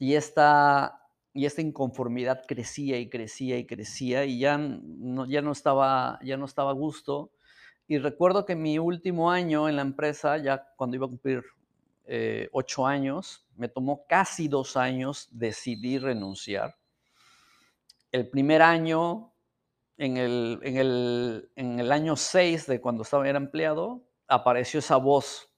y 0.00 0.16
esta, 0.16 1.00
y 1.32 1.46
esta 1.46 1.60
inconformidad 1.60 2.42
crecía 2.44 2.98
y 2.98 3.08
crecía 3.08 3.56
y 3.56 3.66
crecía, 3.68 4.24
y 4.24 4.40
ya 4.40 4.58
no, 4.58 5.26
ya 5.26 5.42
no, 5.42 5.52
estaba, 5.52 6.18
ya 6.24 6.36
no 6.36 6.46
estaba 6.46 6.70
a 6.70 6.74
gusto 6.74 7.30
y 7.86 7.98
recuerdo 7.98 8.44
que 8.44 8.56
mi 8.56 8.78
último 8.78 9.30
año 9.30 9.68
en 9.68 9.76
la 9.76 9.82
empresa, 9.82 10.38
ya 10.38 10.72
cuando 10.76 10.96
iba 10.96 11.06
a 11.06 11.10
cumplir 11.10 11.42
eh, 12.04 12.48
ocho 12.52 12.86
años, 12.86 13.46
me 13.56 13.68
tomó 13.68 14.06
casi 14.06 14.48
dos 14.48 14.76
años 14.76 15.28
decidir 15.30 16.02
renunciar. 16.02 16.76
El 18.10 18.28
primer 18.28 18.62
año, 18.62 19.32
en 19.96 20.16
el, 20.16 21.92
año 21.92 22.16
seis 22.16 22.66
de 22.66 22.80
cuando 22.80 23.02
estaba 23.02 23.28
era 23.28 23.38
empleado, 23.38 24.02
apareció 24.28 24.80
esa 24.80 24.96
voz, 24.96 25.54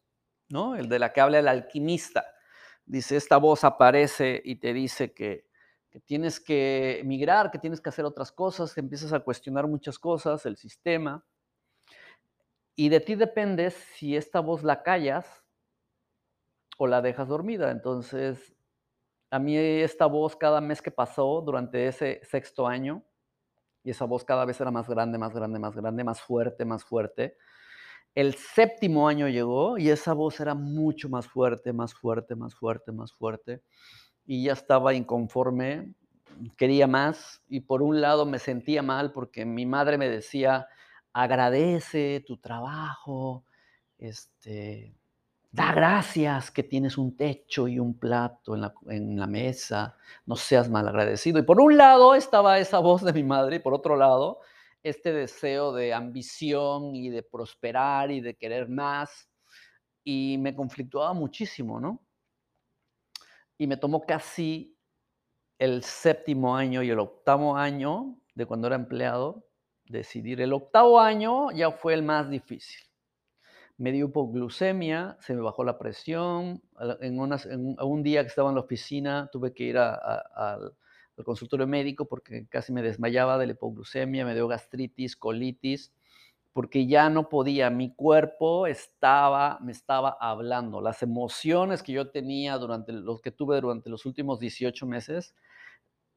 ¿no? 0.49 0.77
El 0.77 0.89
de 0.89 0.99
la 0.99 1.13
que 1.13 1.21
habla 1.21 1.39
el 1.39 1.49
alquimista. 1.49 2.25
Dice, 2.87 3.17
esta 3.17 3.39
voz 3.39 3.65
aparece 3.65 4.41
y 4.45 4.57
te 4.57 4.73
dice 4.73 5.13
que, 5.13 5.47
que 5.91 6.01
tienes 6.01 6.41
que 6.41 7.01
emigrar, 7.01 7.51
que 7.51 7.59
tienes 7.59 7.81
que 7.81 7.89
hacer 7.89 8.05
otras 8.05 8.31
cosas, 8.33 8.75
que 8.75 8.81
empiezas 8.81 9.13
a 9.13 9.21
cuestionar 9.21 9.67
muchas 9.67 9.99
cosas, 9.99 10.45
el 10.47 10.57
sistema. 10.57 11.25
Y 12.77 12.89
de 12.89 13.01
ti 13.01 13.15
depende 13.15 13.71
si 13.71 14.17
esta 14.17 14.41
voz 14.41 14.63
la 14.65 14.83
callas 14.83 15.45
o 16.79 16.87
la 16.87 17.03
dejas 17.03 17.29
dormida. 17.29 17.71
Entonces, 17.71 18.55
a 19.31 19.39
mí 19.39 19.57
esta 19.57 20.07
voz 20.07 20.37
cada 20.37 20.61
mes 20.61 20.83
que 20.83 20.91
pasó 20.91 21.41
durante 21.41 21.87
ese 21.87 22.21
sexto 22.25 22.67
año, 22.67 23.05
y 23.85 23.91
esa 23.91 24.07
voz 24.07 24.25
cada 24.25 24.45
vez 24.45 24.61
era 24.61 24.71
más 24.71 24.89
grande, 24.89 25.19
más 25.19 25.35
grande, 25.35 25.59
más 25.59 25.77
grande, 25.77 26.05
más 26.05 26.21
fuerte, 26.21 26.65
más 26.65 26.85
fuerte. 26.85 27.37
El 28.15 28.35
séptimo 28.35 29.09
año 29.09 29.29
llegó 29.29 29.77
y 29.77 29.91
esa 29.91 30.15
voz 30.15 30.41
era 30.41 30.55
mucho 30.55 31.09
más 31.09 31.27
fuerte, 31.27 31.73
más 31.73 31.93
fuerte, 31.93 32.35
más 32.35 32.55
fuerte, 32.55 32.93
más 32.93 33.13
fuerte. 33.13 33.63
Y 34.25 34.45
ya 34.45 34.53
estaba 34.55 34.95
inconforme, 34.95 35.93
quería 36.57 36.87
más. 36.87 37.43
Y 37.47 37.61
por 37.61 37.83
un 37.83 38.01
lado 38.01 38.25
me 38.25 38.39
sentía 38.39 38.83
mal 38.83 39.13
porque 39.13 39.45
mi 39.45 39.67
madre 39.67 39.99
me 39.99 40.09
decía, 40.09 40.67
agradece 41.15 42.25
tu 42.27 42.37
trabajo, 42.37 43.45
este, 43.97 44.95
da 45.53 45.73
gracias 45.73 46.51
que 46.51 46.65
tienes 46.65 46.99
un 46.99 47.17
techo 47.17 47.69
y 47.69 47.79
un 47.79 47.97
plato 47.97 48.57
en 48.89 49.17
la, 49.19 49.27
mesa, 49.29 49.97
no 50.27 50.35
seas 50.35 50.69
mal 50.69 50.89
agradecido. 50.89 51.39
Y 51.39 51.43
por 51.43 51.61
un 51.61 51.77
lado 51.77 52.17
estaba 52.17 52.59
esa 52.59 52.81
voz 52.81 53.03
de 53.05 53.13
mi 53.13 53.23
madre 53.23 53.57
y 53.57 53.59
por 53.61 53.73
otro 53.73 53.97
lado 53.97 54.41
este 54.83 55.13
deseo 55.13 55.73
de 55.73 55.95
ambición 55.95 56.95
y 56.97 57.09
de 57.09 57.23
prosperar 57.23 58.11
y 58.11 58.21
de 58.21 58.35
querer 58.35 58.69
más. 58.69 59.31
Y 60.03 60.37
me 60.39 60.55
conflictuaba 60.55 61.15
muchísimo, 61.15 61.81
¿no? 61.81 62.05
Y 63.57 63.69
me 63.69 63.77
tomó 63.77 64.05
casi 64.05 64.77
el 65.59 65.85
séptimo 65.85 66.57
año 66.57 66.83
y 66.83 66.91
el 66.91 66.99
octavo 66.99 67.57
año 67.57 68.19
de 68.35 68.45
cuando 68.45 68.67
era 68.67 68.77
empleado 68.77 69.47
decidir. 69.87 70.41
El 70.41 70.53
octavo 70.53 71.01
año 71.01 71.51
ya 71.53 71.71
fue 71.71 71.95
el 71.95 72.03
más 72.03 72.31
difícil, 72.31 72.81
me 73.77 73.91
dio 73.93 74.07
hipoglucemia, 74.07 75.17
se 75.21 75.35
me 75.35 75.41
bajó 75.41 75.65
la 75.65 75.79
presión. 75.79 76.63
En, 77.01 77.19
un 77.19 78.03
día 78.03 78.23
que 78.23 78.29
estaba 78.29 78.49
en 78.51 78.55
la 78.55 78.61
oficina 78.61 79.29
tuve 79.33 79.53
que 79.53 79.65
ir 79.65 79.79
al 79.79 80.75
consultorio 81.25 81.67
médico 81.67 82.07
porque 82.07 82.47
casi 82.49 82.73
me 82.73 82.83
desmayaba 82.83 83.37
de 83.39 83.47
la 83.47 83.53
hipoglucemia, 83.53 84.25
me 84.25 84.35
dio 84.35 84.47
gastritis, 84.47 85.17
colitis, 85.17 85.93
porque 86.53 86.87
ya 86.87 87.11
no 87.11 87.29
podía, 87.29 87.69
mi 87.69 87.93
cuerpo 87.93 88.69
estaba, 88.69 89.59
me 89.61 89.73
estaba 89.73 90.17
hablando. 90.21 90.81
Las 90.81 91.03
emociones 91.03 91.83
que 91.83 91.93
yo 91.93 92.11
tenía 92.11 92.59
durante 92.59 92.93
los 92.93 93.21
que 93.21 93.33
tuve 93.33 93.61
durante 93.61 93.91
los 93.91 94.07
últimos 94.07 94.39
18 94.39 94.87
meses 94.87 95.35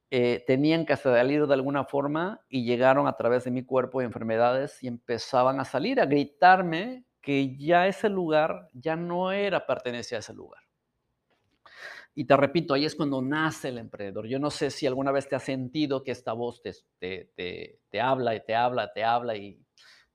eh, 0.10 0.44
tenían 0.48 0.86
que 0.86 0.96
salir 0.96 1.48
de 1.48 1.54
alguna 1.54 1.84
forma 1.84 2.42
y 2.48 2.64
llegaron 2.64 3.08
a 3.08 3.18
través 3.18 3.44
de 3.44 3.52
mi 3.52 3.66
cuerpo 3.66 4.02
y 4.02 4.06
enfermedades 4.06 4.82
y 4.82 4.88
empezaban 4.88 5.60
a 5.60 5.66
salir, 5.66 6.00
a 6.00 6.06
gritarme 6.06 7.06
que 7.22 7.58
ya 7.58 7.88
ese 7.88 8.08
lugar 8.08 8.70
ya 8.72 8.96
no 8.96 9.34
era 9.34 9.66
pertenencia 9.66 10.18
a 10.18 10.20
ese 10.22 10.34
lugar. 10.34 10.64
Y 12.16 12.24
te 12.24 12.38
repito, 12.38 12.74
ahí 12.74 12.86
es 12.86 12.96
cuando 12.96 13.22
nace 13.22 13.68
el 13.68 13.78
emprendedor. 13.78 14.28
Yo 14.28 14.40
no 14.40 14.50
sé 14.50 14.72
si 14.72 14.88
alguna 14.88 15.12
vez 15.12 15.28
te 15.28 15.36
has 15.36 15.44
sentido 15.44 16.04
que 16.04 16.12
esta 16.12 16.32
voz 16.32 16.62
te, 16.62 16.72
te, 16.98 17.80
te, 17.90 18.02
habla 18.02 18.34
y 18.34 18.44
te 18.44 18.56
habla, 18.56 18.92
te 18.94 19.04
habla 19.04 19.36
y 19.36 19.62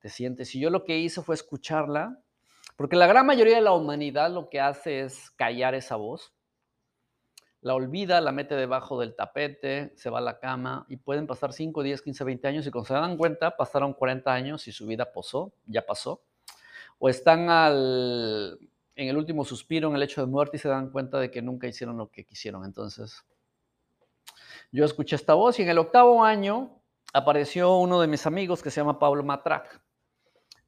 te 0.01 0.09
sientes. 0.09 0.55
Y 0.55 0.61
yo 0.61 0.71
lo 0.71 0.85
que 0.85 0.99
hice 0.99 1.23
fue 1.23 1.35
escucharla, 1.35 2.19
porque 2.77 2.97
la 2.97 3.07
gran 3.07 3.27
mayoría 3.27 3.57
de 3.57 3.61
la 3.61 3.73
humanidad 3.73 4.33
lo 4.33 4.49
que 4.49 4.59
hace 4.59 5.03
es 5.03 5.31
callar 5.33 5.75
esa 5.75 5.97
voz 5.97 6.35
la 7.62 7.75
olvida, 7.76 8.21
la 8.21 8.33
mete 8.33 8.57
debajo 8.57 8.99
del 8.99 9.14
tapete, 9.14 9.92
se 9.97 10.11
va 10.11 10.19
a 10.19 10.21
la 10.21 10.40
cama 10.40 10.85
y 10.88 10.97
pueden 10.97 11.28
pasar 11.28 11.52
5, 11.52 11.85
10, 11.85 12.02
15, 12.02 12.25
20 12.25 12.49
años 12.49 12.66
y 12.66 12.73
cuando 12.73 12.88
se 12.88 12.95
dan 12.95 13.16
cuenta 13.16 13.57
pasaron 13.57 13.95
40 13.95 14.33
años 14.33 14.66
y 14.66 14.73
su 14.73 14.85
vida 14.85 15.12
pasó, 15.12 15.52
ya 15.66 15.87
pasó. 15.87 16.23
O 16.99 17.09
están 17.09 17.49
al, 17.50 18.59
en 18.97 19.09
el 19.09 19.16
último 19.16 19.45
suspiro, 19.45 19.88
en 19.88 19.95
el 19.95 20.02
hecho 20.02 20.21
de 20.21 20.26
muerte 20.26 20.57
y 20.57 20.61
se 20.61 20.69
dan 20.69 20.90
cuenta 20.90 21.21
de 21.21 21.31
que 21.31 21.40
nunca 21.40 21.69
hicieron 21.69 21.97
lo 21.97 22.11
que 22.11 22.25
quisieron. 22.25 22.64
Entonces, 22.64 23.25
yo 24.73 24.85
escuché 24.85 25.14
esta 25.14 25.35
voz 25.35 25.61
y 25.61 25.62
en 25.62 25.69
el 25.69 25.78
octavo 25.78 26.25
año 26.25 26.81
apareció 27.12 27.76
uno 27.76 28.00
de 28.00 28.09
mis 28.09 28.26
amigos 28.26 28.61
que 28.61 28.73
se 28.73 28.81
llama 28.81 28.99
Pablo 28.99 29.23
Matrac. 29.23 29.81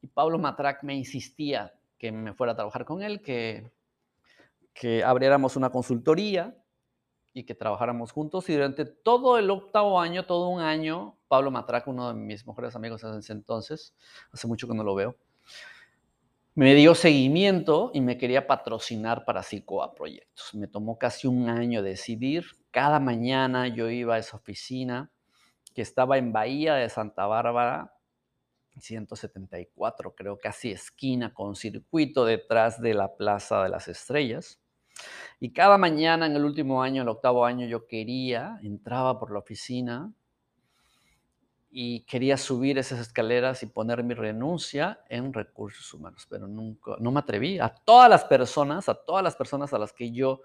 Y 0.00 0.06
Pablo 0.06 0.38
Matrac 0.38 0.84
me 0.84 0.94
insistía 0.94 1.74
que 1.98 2.12
me 2.12 2.34
fuera 2.34 2.52
a 2.52 2.56
trabajar 2.56 2.84
con 2.84 3.02
él, 3.02 3.20
que, 3.20 3.72
que 4.72 5.02
abriéramos 5.02 5.56
una 5.56 5.70
consultoría 5.70 6.56
y 7.34 7.44
que 7.44 7.54
trabajáramos 7.54 8.12
juntos. 8.12 8.48
Y 8.48 8.54
durante 8.54 8.86
todo 8.86 9.36
el 9.36 9.50
octavo 9.50 10.00
año, 10.00 10.24
todo 10.24 10.48
un 10.48 10.60
año, 10.60 11.18
Pablo 11.28 11.50
Matraca, 11.50 11.90
uno 11.90 12.08
de 12.08 12.14
mis 12.14 12.46
mejores 12.46 12.74
amigos 12.76 13.02
en 13.02 13.18
ese 13.18 13.32
entonces, 13.32 13.94
hace 14.32 14.46
mucho 14.46 14.68
que 14.68 14.74
no 14.74 14.84
lo 14.84 14.94
veo, 14.94 15.16
me 16.54 16.76
dio 16.76 16.94
seguimiento 16.94 17.90
y 17.92 18.00
me 18.00 18.16
quería 18.16 18.46
patrocinar 18.46 19.24
para 19.24 19.42
Psicoa 19.42 19.92
Proyectos. 19.92 20.54
Me 20.54 20.68
tomó 20.68 20.96
casi 20.96 21.26
un 21.26 21.48
año 21.48 21.82
decidir. 21.82 22.44
Cada 22.70 23.00
mañana 23.00 23.66
yo 23.66 23.90
iba 23.90 24.14
a 24.14 24.18
esa 24.18 24.36
oficina 24.36 25.10
que 25.74 25.82
estaba 25.82 26.16
en 26.16 26.32
Bahía 26.32 26.76
de 26.76 26.88
Santa 26.88 27.26
Bárbara, 27.26 27.92
174, 28.78 30.14
creo, 30.14 30.38
casi 30.38 30.70
esquina 30.70 31.34
con 31.34 31.56
circuito 31.56 32.24
detrás 32.24 32.80
de 32.80 32.94
la 32.94 33.16
Plaza 33.16 33.62
de 33.64 33.68
las 33.68 33.88
Estrellas. 33.88 34.60
Y 35.40 35.52
cada 35.52 35.78
mañana 35.78 36.26
en 36.26 36.36
el 36.36 36.44
último 36.44 36.82
año, 36.82 37.02
el 37.02 37.08
octavo 37.08 37.44
año, 37.44 37.66
yo 37.66 37.86
quería, 37.86 38.58
entraba 38.62 39.18
por 39.18 39.32
la 39.32 39.40
oficina 39.40 40.12
y 41.70 42.00
quería 42.02 42.36
subir 42.36 42.78
esas 42.78 43.00
escaleras 43.00 43.62
y 43.64 43.66
poner 43.66 44.04
mi 44.04 44.14
renuncia 44.14 45.00
en 45.08 45.32
recursos 45.32 45.92
humanos, 45.92 46.26
pero 46.30 46.46
nunca, 46.46 46.92
no 47.00 47.10
me 47.10 47.18
atreví. 47.18 47.58
A 47.58 47.68
todas 47.68 48.08
las 48.08 48.24
personas, 48.24 48.88
a 48.88 48.94
todas 48.94 49.24
las 49.24 49.34
personas 49.34 49.72
a 49.72 49.78
las 49.78 49.92
que 49.92 50.12
yo 50.12 50.42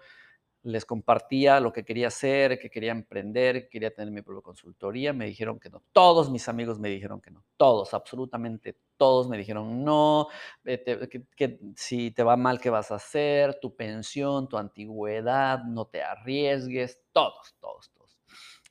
les 0.64 0.86
compartía 0.86 1.60
lo 1.60 1.72
que 1.72 1.86
quería 1.86 2.08
hacer, 2.08 2.60
que 2.60 2.70
quería 2.70 2.92
emprender, 2.92 3.64
que 3.64 3.70
quería 3.70 3.94
tener 3.94 4.12
mi 4.12 4.22
propia 4.22 4.42
consultoría, 4.42 5.14
me 5.14 5.26
dijeron 5.26 5.60
que 5.60 5.70
no. 5.70 5.84
Todos 5.94 6.30
mis 6.30 6.48
amigos 6.50 6.80
me 6.80 6.90
dijeron 6.90 7.22
que 7.22 7.32
no. 7.32 7.44
Todos, 7.58 7.94
absolutamente 7.94 8.78
todos 8.98 9.30
me 9.30 9.38
dijeron 9.38 9.86
no, 9.86 10.28
que, 10.64 11.60
si 11.76 12.12
te 12.12 12.24
va 12.24 12.36
mal, 12.36 12.60
¿qué 12.60 12.70
vas 12.70 12.92
a 12.92 12.96
hacer? 12.96 13.58
Tu 13.62 13.74
pensión, 13.76 14.50
tu 14.50 14.58
antigüedad, 14.58 15.64
no 15.64 15.86
te 15.86 16.04
arriesgues. 16.04 17.02
Todos, 17.14 17.56
todos, 17.62 17.90
todos. 17.92 18.18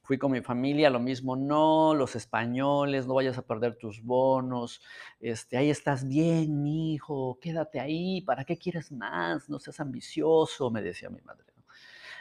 Fui 0.02 0.18
con 0.18 0.32
mi 0.32 0.42
familia, 0.42 0.90
lo 0.90 1.00
mismo, 1.00 1.36
no, 1.36 1.94
los 1.94 2.14
españoles, 2.16 3.06
no 3.06 3.14
vayas 3.14 3.38
a 3.38 3.46
perder 3.46 3.76
tus 3.76 4.02
bonos, 4.02 4.80
este, 5.20 5.58
ahí 5.58 5.68
estás 5.68 6.08
bien, 6.08 6.66
hijo, 6.66 7.38
quédate 7.42 7.78
ahí, 7.78 8.22
¿para 8.22 8.44
qué 8.44 8.56
quieres 8.56 8.90
más? 8.90 9.50
No 9.50 9.58
seas 9.58 9.80
ambicioso, 9.80 10.70
me 10.70 10.80
decía 10.80 11.10
mi 11.10 11.20
madre 11.20 11.44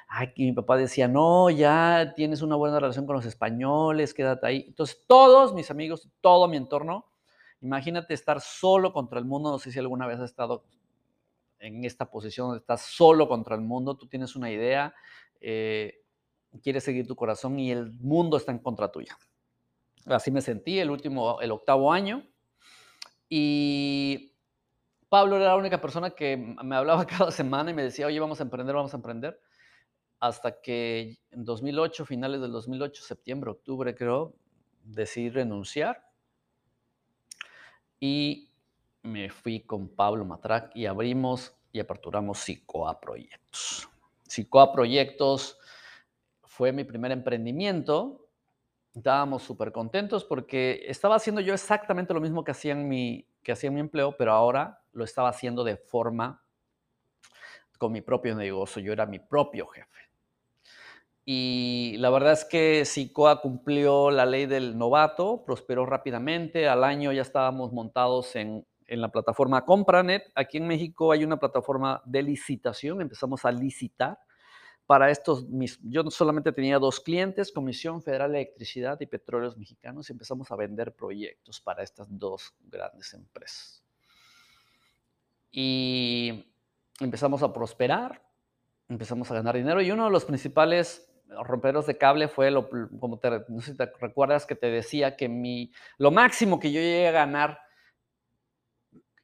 aquí 0.08 0.46
mi 0.46 0.54
papá 0.54 0.78
decía, 0.78 1.08
no, 1.08 1.50
ya 1.50 2.14
tienes 2.16 2.42
una 2.42 2.56
buena 2.56 2.80
relación 2.80 3.06
con 3.06 3.16
los 3.16 3.26
españoles, 3.26 4.14
quédate 4.14 4.48
ahí. 4.48 4.66
Entonces, 4.68 5.04
todos 5.06 5.54
mis 5.54 5.70
amigos, 5.70 6.10
todo 6.22 6.48
mi 6.48 6.58
entorno, 6.58 7.06
imagínate 7.62 8.14
estar 8.14 8.40
solo 8.42 8.94
contra 8.94 9.20
el 9.20 9.26
mundo, 9.26 9.52
no 9.52 9.60
sé 9.60 9.72
si 9.72 9.80
alguna 9.80 10.08
vez 10.08 10.20
has 10.20 10.30
estado 10.30 10.64
en 11.60 11.84
esta 11.84 12.10
posición 12.10 12.48
donde 12.48 12.60
estás 12.60 12.82
solo 12.82 13.28
contra 13.28 13.56
el 13.56 13.62
mundo, 13.62 13.98
tú 13.98 14.08
tienes 14.08 14.36
una 14.36 14.52
idea, 14.52 14.94
eh, 15.42 16.02
quieres 16.62 16.84
seguir 16.84 17.08
tu 17.08 17.16
corazón 17.16 17.60
y 17.60 17.72
el 17.72 17.92
mundo 17.92 18.38
está 18.38 18.52
en 18.52 18.60
contra 18.60 18.92
tuya. 18.92 19.18
Así 20.06 20.32
me 20.32 20.42
sentí 20.42 20.80
el 20.80 20.90
último, 20.90 21.42
el 21.42 21.52
octavo 21.52 21.92
año. 21.92 22.24
Y 23.28 24.34
Pablo 25.10 25.36
era 25.36 25.48
la 25.48 25.56
única 25.58 25.82
persona 25.82 26.12
que 26.12 26.38
me 26.38 26.76
hablaba 26.76 27.06
cada 27.08 27.32
semana 27.32 27.72
y 27.72 27.74
me 27.74 27.84
decía, 27.84 28.08
oye, 28.08 28.20
vamos 28.20 28.40
a 28.40 28.44
emprender, 28.44 28.74
vamos 28.74 28.94
a 28.94 28.98
emprender 28.98 29.42
hasta 30.20 30.62
que 30.62 31.18
en 31.32 31.46
2008, 31.46 32.06
finales 32.06 32.42
del 32.42 32.52
2008, 32.52 33.04
septiembre, 33.04 33.52
octubre 33.52 33.96
creo, 33.96 34.36
decidí 34.84 35.30
renunciar 35.30 36.10
y 38.00 38.50
me 39.04 39.30
fui 39.30 39.62
con 39.62 39.90
Pablo 39.90 40.26
Matrac 40.26 40.72
y 40.76 40.86
abrimos 40.86 41.56
y 41.72 41.80
aperturamos 41.80 42.40
Psicoa 42.40 43.00
Proyectos. 43.00 43.90
Psicoa 44.28 44.72
Proyectos 44.72 45.58
fue 46.44 46.72
mi 46.72 46.84
primer 46.84 47.12
emprendimiento. 47.12 48.28
Estábamos 48.94 49.44
súper 49.44 49.72
contentos 49.72 50.26
porque 50.26 50.84
estaba 50.88 51.16
haciendo 51.16 51.42
yo 51.42 51.54
exactamente 51.54 52.14
lo 52.14 52.22
mismo 52.22 52.44
que 52.44 52.52
hacía, 52.52 52.72
en 52.72 52.88
mi, 52.88 53.28
que 53.44 53.52
hacía 53.52 53.68
en 53.68 53.76
mi 53.76 53.80
empleo, 53.80 54.16
pero 54.18 54.34
ahora 54.34 54.82
lo 54.92 55.04
estaba 55.04 55.30
haciendo 55.30 55.64
de 55.64 55.78
forma 55.78 56.44
con 57.78 57.92
mi 57.92 58.02
propio 58.02 58.36
negocio. 58.36 58.82
Yo 58.82 58.92
era 58.92 59.06
mi 59.06 59.20
propio 59.20 59.68
jefe. 59.68 60.07
Y 61.30 61.98
la 61.98 62.10
verdad 62.10 62.32
es 62.32 62.46
que 62.46 62.86
SICOA 62.86 63.42
cumplió 63.42 64.12
la 64.12 64.26
ley 64.26 64.46
del 64.46 64.78
novato, 64.78 65.44
prosperó 65.46 65.86
rápidamente. 65.86 66.70
Al 66.70 66.86
año 66.86 67.12
ya 67.12 67.22
estábamos 67.22 67.74
montados 67.74 68.34
en, 68.38 68.66
en 68.86 69.02
la 69.02 69.12
plataforma 69.12 69.66
Compranet. 69.66 70.32
Aquí 70.36 70.56
en 70.56 70.68
México 70.68 71.12
hay 71.12 71.26
una 71.26 71.38
plataforma 71.38 72.02
de 72.06 72.24
licitación, 72.24 73.02
empezamos 73.02 73.44
a 73.44 73.52
licitar 73.52 74.18
para 74.86 75.12
estos, 75.12 75.50
mis, 75.50 75.82
yo 75.84 76.10
solamente 76.10 76.54
tenía 76.54 76.80
dos 76.80 77.02
clientes, 77.02 77.52
Comisión 77.52 78.02
Federal 78.02 78.32
de 78.32 78.38
Electricidad 78.44 78.98
y 79.02 79.06
Petróleos 79.06 79.58
Mexicanos, 79.58 80.10
y 80.10 80.14
empezamos 80.14 80.50
a 80.50 80.56
vender 80.56 80.96
proyectos 80.96 81.60
para 81.60 81.84
estas 81.84 82.08
dos 82.10 82.56
grandes 82.62 83.14
empresas. 83.14 83.84
Y 85.52 86.54
empezamos 87.02 87.44
a 87.44 87.52
prosperar, 87.52 88.24
empezamos 88.88 89.30
a 89.30 89.34
ganar 89.34 89.58
dinero, 89.58 89.82
y 89.82 89.92
uno 89.92 90.06
de 90.06 90.12
los 90.12 90.24
principales 90.24 91.04
romperos 91.44 91.86
de 91.86 91.98
cable 91.98 92.28
fue 92.28 92.52
lo, 92.52 92.70
como 93.00 93.20
te, 93.20 93.30
recuerdas 94.00 94.46
que 94.46 94.56
te 94.56 94.68
decía 94.68 95.16
que 95.16 95.30
mi, 95.30 95.72
lo 95.98 96.12
máximo 96.12 96.60
que 96.60 96.72
yo 96.72 96.80
llegué 96.80 97.08
a 97.08 97.12
ganar 97.12 97.60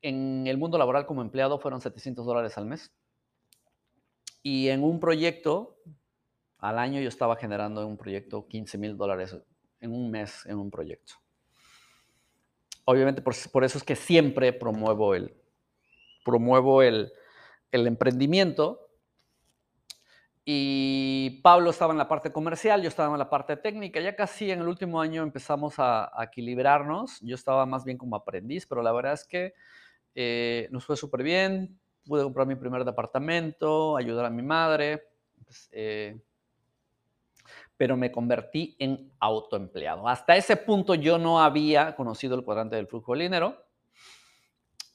en 0.02 0.48
el 0.48 0.58
mundo 0.58 0.78
laboral 0.78 1.06
como 1.06 1.22
empleado 1.22 1.60
fueron 1.60 1.82
700 1.82 2.26
dólares 2.26 2.58
al 2.58 2.66
mes. 2.66 2.94
Y 4.42 4.68
en 4.68 4.84
un 4.84 5.00
proyecto, 5.00 5.78
al 6.58 6.78
año 6.78 7.00
yo 7.00 7.08
estaba 7.08 7.38
generando 7.38 7.82
en 7.82 7.88
un 7.88 7.98
proyecto 7.98 8.48
15 8.48 8.78
mil 8.78 8.98
dólares 8.98 9.38
en 9.80 9.94
un 9.94 10.12
mes 10.12 10.46
en 10.46 10.58
un 10.58 10.70
proyecto. 10.70 11.14
Obviamente 12.86 13.22
por, 13.22 13.34
por, 13.52 13.64
eso 13.64 13.78
es 13.78 13.84
que 13.86 13.96
siempre 13.96 14.52
promuevo 14.52 15.16
el, 15.16 15.34
promuevo 16.26 16.82
el, 16.82 17.14
el 17.72 17.88
emprendimiento 17.88 18.83
y 20.46 21.42
Pablo 21.42 21.70
estaba 21.70 21.94
en 21.94 21.98
la 21.98 22.10
parte 22.10 22.34
comercial, 22.34 22.82
yo 22.82 22.90
estaba 22.90 23.14
en 23.14 23.20
la 23.20 23.30
parte 23.30 23.56
técnica. 23.56 24.02
Ya 24.02 24.16
casi 24.16 24.52
en 24.52 24.60
el 24.60 24.68
último 24.68 25.00
año 25.00 25.24
empezamos 25.24 25.76
a, 25.78 26.12
equilibrarnos. 26.22 27.20
Yo 27.22 27.36
estaba 27.36 27.66
más 27.66 27.86
bien 27.86 27.98
como 27.98 28.18
aprendiz, 28.18 28.66
pero 28.68 28.82
la 28.82 28.92
verdad 28.92 29.14
es 29.14 29.26
que 29.26 29.54
eh, 30.16 30.68
nos 30.72 30.86
fue 30.86 30.98
súper 30.98 31.24
bien. 31.24 31.80
Pude 32.06 32.24
comprar 32.24 32.46
mi 32.46 32.56
primer 32.56 32.84
departamento, 32.84 33.96
ayudar 33.96 34.26
a 34.26 34.30
mi 34.30 34.42
madre. 34.42 35.04
Pues, 35.46 35.70
eh, 35.72 36.20
pero 37.78 37.96
me 37.96 38.12
convertí 38.12 38.76
en 38.80 39.14
autoempleado. 39.20 40.08
Hasta 40.08 40.36
ese 40.36 40.58
punto 40.58 40.94
yo 40.94 41.18
no 41.18 41.42
había 41.42 41.96
conocido 41.96 42.36
el 42.36 42.44
cuadrante 42.44 42.76
del 42.76 42.88
flujo 42.88 43.14
del 43.14 43.22
dinero. 43.22 43.66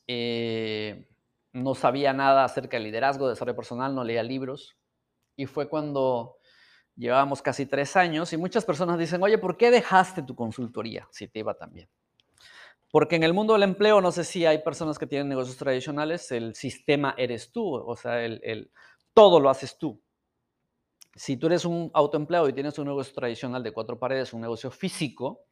Eh, 0.06 1.08
no 1.52 1.74
sabía 1.74 2.12
nada 2.12 2.44
acerca 2.44 2.76
del 2.76 2.84
liderazgo, 2.84 3.26
de 3.26 3.32
desarrollo 3.32 3.56
personal, 3.56 3.94
no 3.94 4.04
leía 4.04 4.22
libros. 4.22 4.77
Y 5.38 5.46
fue 5.46 5.68
cuando 5.68 6.36
llevábamos 6.96 7.40
casi 7.40 7.64
tres 7.64 7.96
años 7.96 8.32
y 8.32 8.36
muchas 8.36 8.64
personas 8.64 8.98
dicen, 8.98 9.22
oye, 9.22 9.38
¿por 9.38 9.56
qué 9.56 9.70
dejaste 9.70 10.24
tu 10.24 10.34
consultoría 10.34 11.08
si 11.12 11.28
te 11.28 11.38
iba 11.38 11.54
tan 11.54 11.72
bien? 11.72 11.88
Porque 12.90 13.14
en 13.14 13.22
el 13.22 13.32
mundo 13.32 13.52
del 13.52 13.62
empleo, 13.62 14.00
no 14.00 14.10
sé 14.10 14.24
si 14.24 14.44
hay 14.46 14.58
personas 14.62 14.98
que 14.98 15.06
tienen 15.06 15.28
negocios 15.28 15.56
tradicionales, 15.56 16.32
el 16.32 16.56
sistema 16.56 17.14
eres 17.16 17.52
tú, 17.52 17.72
o 17.72 17.94
sea, 17.94 18.24
el, 18.24 18.72
todo 19.14 19.38
lo 19.38 19.48
haces 19.48 19.78
tú. 19.78 20.02
Si 21.14 21.36
tú 21.36 21.46
eres 21.46 21.64
un 21.64 21.88
autoempleado 21.94 22.48
y 22.48 22.52
tienes 22.52 22.76
un 22.80 22.88
negocio 22.88 23.14
tradicional 23.14 23.62
de 23.62 23.72
cuatro 23.72 23.96
paredes, 23.96 24.32
un 24.32 24.40
negocio 24.40 24.72
físico, 24.72 25.44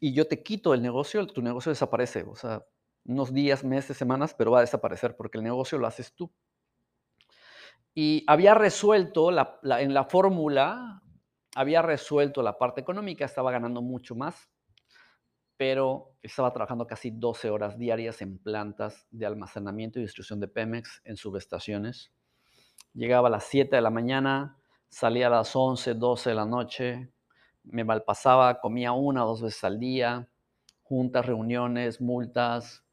y 0.00 0.14
yo 0.14 0.26
te 0.26 0.42
quito 0.42 0.74
el 0.74 0.82
negocio, 0.82 1.24
tu 1.28 1.42
negocio 1.42 1.70
desaparece. 1.70 2.24
O 2.24 2.34
sea, 2.34 2.64
unos 3.04 3.32
días, 3.32 3.62
meses, 3.62 3.96
semanas, 3.96 4.34
pero 4.34 4.50
va 4.50 4.58
a 4.58 4.62
desaparecer 4.62 5.14
porque 5.14 5.38
el 5.38 5.44
negocio 5.44 5.78
lo 5.78 5.86
haces 5.86 6.12
tú. 6.12 6.32
Y 8.00 8.22
había 8.28 8.54
resuelto 8.54 9.30
en 9.30 9.92
la 9.92 10.04
fórmula, 10.04 11.02
había 11.56 11.82
resuelto 11.82 12.44
la 12.44 12.56
parte 12.56 12.80
económica, 12.80 13.24
estaba 13.24 13.50
ganando 13.50 13.82
mucho 13.82 14.14
más, 14.14 14.48
pero 15.56 16.14
estaba 16.22 16.52
trabajando 16.52 16.86
casi 16.86 17.10
12 17.10 17.50
horas 17.50 17.76
diarias 17.76 18.22
en 18.22 18.38
plantas 18.38 19.08
de 19.10 19.26
almacenamiento 19.26 19.98
y 19.98 20.02
distribución 20.02 20.38
de 20.38 20.46
Pemex 20.46 21.02
en 21.02 21.16
subestaciones. 21.16 22.12
Llegaba 22.94 23.26
a 23.26 23.32
las 23.32 23.42
7 23.46 23.74
de 23.74 23.82
la 23.82 23.90
mañana, 23.90 24.56
salía 24.88 25.26
a 25.26 25.30
las 25.30 25.56
11, 25.56 25.94
12 25.94 26.30
de 26.30 26.36
la 26.36 26.46
noche, 26.46 27.12
me 27.64 27.82
malpasaba, 27.82 28.60
comía 28.60 28.92
una 28.92 29.24
o 29.24 29.28
dos 29.30 29.42
veces 29.42 29.64
al 29.64 29.80
día, 29.80 30.28
juntas, 30.84 31.26
reuniones, 31.26 32.00
multas. 32.00 32.84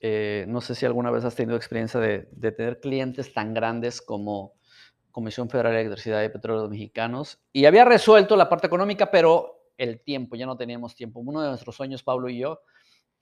Eh, 0.00 0.46
no 0.48 0.62
sé 0.62 0.74
si 0.74 0.86
alguna 0.86 1.10
vez 1.10 1.24
has 1.24 1.34
tenido 1.34 1.56
experiencia 1.56 2.00
de, 2.00 2.52
tener 2.52 2.80
clientes 2.80 3.34
tan 3.34 3.52
grandes 3.52 4.00
como 4.00 4.54
Comisión 5.10 5.50
Federal 5.50 5.74
de 5.74 5.80
Electricidad 5.82 6.22
y 6.22 6.30
Petróleo 6.30 6.68
Mexicanos. 6.68 7.38
Y 7.52 7.66
había 7.66 7.84
resuelto 7.84 8.34
la 8.36 8.48
parte 8.48 8.66
económica, 8.66 9.10
pero 9.10 9.72
el 9.76 10.00
tiempo, 10.02 10.36
ya 10.36 10.46
no 10.46 10.56
teníamos 10.56 10.94
tiempo. 10.94 11.20
Uno 11.20 11.42
de 11.42 11.48
nuestros 11.48 11.76
sueños, 11.76 12.02
Pablo 12.02 12.30
y 12.30 12.38
yo, 12.38 12.60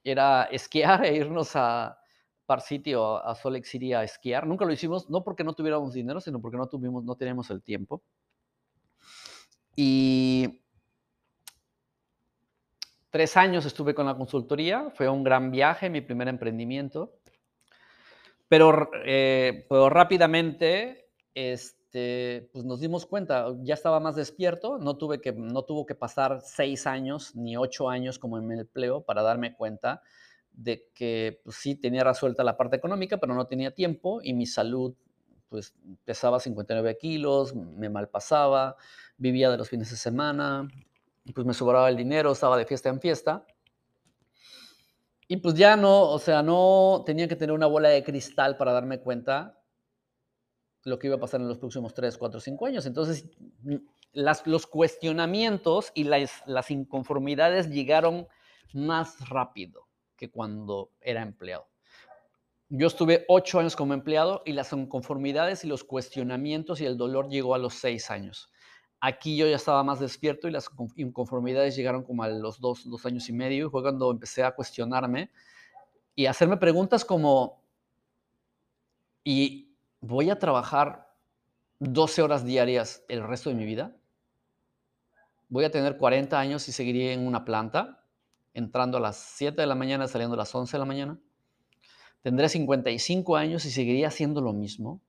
era 0.04 0.44
esquiar 0.44 1.04
e 1.04 1.16
irnos 1.16 1.56
a 1.56 1.98
Par 2.46 2.60
Sitio, 2.60 3.24
a 3.26 3.34
Salt 3.34 3.64
City 3.64 3.92
a 3.92 4.04
esquiar. 4.04 4.46
Nunca 4.46 4.64
lo 4.64 4.72
hicimos, 4.72 5.10
no 5.10 5.24
porque 5.24 5.44
no 5.44 5.54
tuviéramos 5.54 5.92
dinero, 5.92 6.20
sino 6.20 6.40
porque 6.40 6.56
no 6.56 6.68
tuvimos, 6.68 7.04
no 7.04 7.16
teníamos 7.16 7.50
el 7.50 7.62
tiempo. 7.62 8.02
Y 9.74 10.62
tres 13.10 13.36
años 13.36 13.66
estuve 13.66 13.94
con 13.94 14.06
la 14.06 14.16
consultoría, 14.16 14.90
fue 14.94 15.08
un 15.08 15.24
gran 15.24 15.50
viaje, 15.50 15.90
mi 15.90 16.00
primer 16.00 16.28
emprendimiento. 16.28 17.14
Pero, 18.48 18.90
eh, 19.04 19.66
pero 19.68 19.90
rápidamente 19.90 21.10
este, 21.34 22.50
pues 22.52 22.64
nos 22.64 22.80
dimos 22.80 23.06
cuenta, 23.06 23.54
ya 23.62 23.74
estaba 23.74 24.00
más 24.00 24.16
despierto, 24.16 24.78
no, 24.78 24.96
tuve 24.96 25.20
que, 25.20 25.32
no 25.32 25.62
tuvo 25.62 25.86
que 25.86 25.94
pasar 25.94 26.40
seis 26.42 26.86
años 26.86 27.34
ni 27.36 27.56
ocho 27.56 27.88
años 27.88 28.18
como 28.18 28.38
en 28.38 28.50
el 28.50 28.60
empleo 28.60 29.02
para 29.02 29.22
darme 29.22 29.54
cuenta 29.54 30.02
de 30.52 30.88
que 30.94 31.40
pues, 31.44 31.56
sí 31.56 31.76
tenía 31.76 32.04
resuelta 32.04 32.42
la 32.42 32.56
parte 32.56 32.76
económica, 32.76 33.18
pero 33.18 33.34
no 33.34 33.46
tenía 33.46 33.74
tiempo 33.74 34.20
y 34.22 34.34
mi 34.34 34.46
salud 34.46 34.94
pues 35.48 35.74
pesaba 36.04 36.40
59 36.40 36.98
kilos, 36.98 37.54
me 37.54 37.88
malpasaba, 37.88 38.76
vivía 39.16 39.50
de 39.50 39.56
los 39.56 39.70
fines 39.70 39.90
de 39.90 39.96
semana, 39.96 40.68
pues 41.32 41.46
me 41.46 41.54
sobraba 41.54 41.88
el 41.88 41.96
dinero, 41.96 42.32
estaba 42.32 42.56
de 42.56 42.66
fiesta 42.66 42.88
en 42.88 43.00
fiesta. 43.00 43.46
Y 45.26 45.36
pues 45.38 45.54
ya 45.54 45.76
no, 45.76 46.10
o 46.10 46.18
sea, 46.18 46.42
no 46.42 47.02
tenía 47.04 47.28
que 47.28 47.36
tener 47.36 47.54
una 47.54 47.66
bola 47.66 47.90
de 47.90 48.02
cristal 48.02 48.56
para 48.56 48.72
darme 48.72 49.00
cuenta 49.00 49.60
lo 50.84 50.98
que 50.98 51.08
iba 51.08 51.16
a 51.16 51.20
pasar 51.20 51.40
en 51.40 51.48
los 51.48 51.58
próximos 51.58 51.92
3, 51.92 52.16
4, 52.16 52.40
5 52.40 52.66
años. 52.66 52.86
Entonces, 52.86 53.26
las, 54.12 54.46
los 54.46 54.66
cuestionamientos 54.66 55.92
y 55.94 56.04
las, 56.04 56.42
las 56.46 56.70
inconformidades 56.70 57.68
llegaron 57.68 58.26
más 58.72 59.28
rápido 59.28 59.88
que 60.16 60.30
cuando 60.30 60.92
era 61.00 61.22
empleado. 61.22 61.68
Yo 62.70 62.86
estuve 62.86 63.24
ocho 63.28 63.60
años 63.60 63.76
como 63.76 63.94
empleado 63.94 64.42
y 64.44 64.52
las 64.52 64.72
inconformidades 64.74 65.64
y 65.64 65.68
los 65.68 65.84
cuestionamientos 65.84 66.80
y 66.80 66.86
el 66.86 66.98
dolor 66.98 67.30
llegó 67.30 67.54
a 67.54 67.58
los 67.58 67.74
seis 67.74 68.10
años. 68.10 68.50
Aquí 69.00 69.36
yo 69.36 69.46
ya 69.46 69.56
estaba 69.56 69.84
más 69.84 70.00
despierto 70.00 70.48
y 70.48 70.50
las 70.50 70.68
inconformidades 70.96 71.76
llegaron 71.76 72.02
como 72.02 72.24
a 72.24 72.28
los 72.28 72.60
dos, 72.60 72.88
dos 72.88 73.06
años 73.06 73.28
y 73.28 73.32
medio 73.32 73.66
y 73.66 73.70
fue 73.70 73.82
cuando 73.82 74.10
empecé 74.10 74.42
a 74.42 74.52
cuestionarme 74.52 75.30
y 76.16 76.26
hacerme 76.26 76.56
preguntas 76.56 77.04
como, 77.04 77.62
¿y 79.22 79.76
voy 80.00 80.30
a 80.30 80.38
trabajar 80.40 81.14
12 81.78 82.22
horas 82.22 82.44
diarias 82.44 83.04
el 83.08 83.22
resto 83.22 83.50
de 83.50 83.54
mi 83.54 83.64
vida? 83.64 83.94
¿Voy 85.48 85.64
a 85.64 85.70
tener 85.70 85.96
40 85.96 86.36
años 86.36 86.68
y 86.68 86.72
seguiría 86.72 87.12
en 87.12 87.24
una 87.24 87.44
planta, 87.44 88.04
entrando 88.52 88.98
a 88.98 89.00
las 89.00 89.16
7 89.16 89.60
de 89.60 89.66
la 89.68 89.76
mañana, 89.76 90.08
saliendo 90.08 90.34
a 90.34 90.38
las 90.38 90.52
11 90.52 90.72
de 90.72 90.78
la 90.78 90.84
mañana? 90.84 91.20
¿Tendré 92.22 92.48
55 92.48 93.36
años 93.36 93.64
y 93.64 93.70
seguiría 93.70 94.08
haciendo 94.08 94.40
lo 94.40 94.52
mismo? 94.52 95.00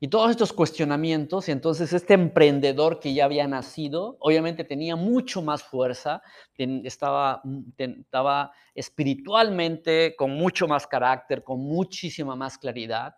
Y 0.00 0.08
todos 0.08 0.30
estos 0.30 0.52
cuestionamientos, 0.52 1.48
y 1.48 1.52
entonces 1.52 1.92
este 1.92 2.14
emprendedor 2.14 3.00
que 3.00 3.14
ya 3.14 3.24
había 3.24 3.46
nacido, 3.46 4.16
obviamente 4.20 4.64
tenía 4.64 4.96
mucho 4.96 5.42
más 5.42 5.62
fuerza, 5.62 6.22
estaba, 6.56 7.40
mm, 7.44 7.60
estaba 7.78 8.52
espiritualmente 8.74 10.14
con 10.16 10.32
mucho 10.32 10.68
más 10.68 10.86
carácter, 10.86 11.42
con 11.42 11.60
muchísima 11.60 12.36
más 12.36 12.58
claridad. 12.58 13.14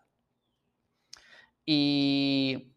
Y 1.66 2.72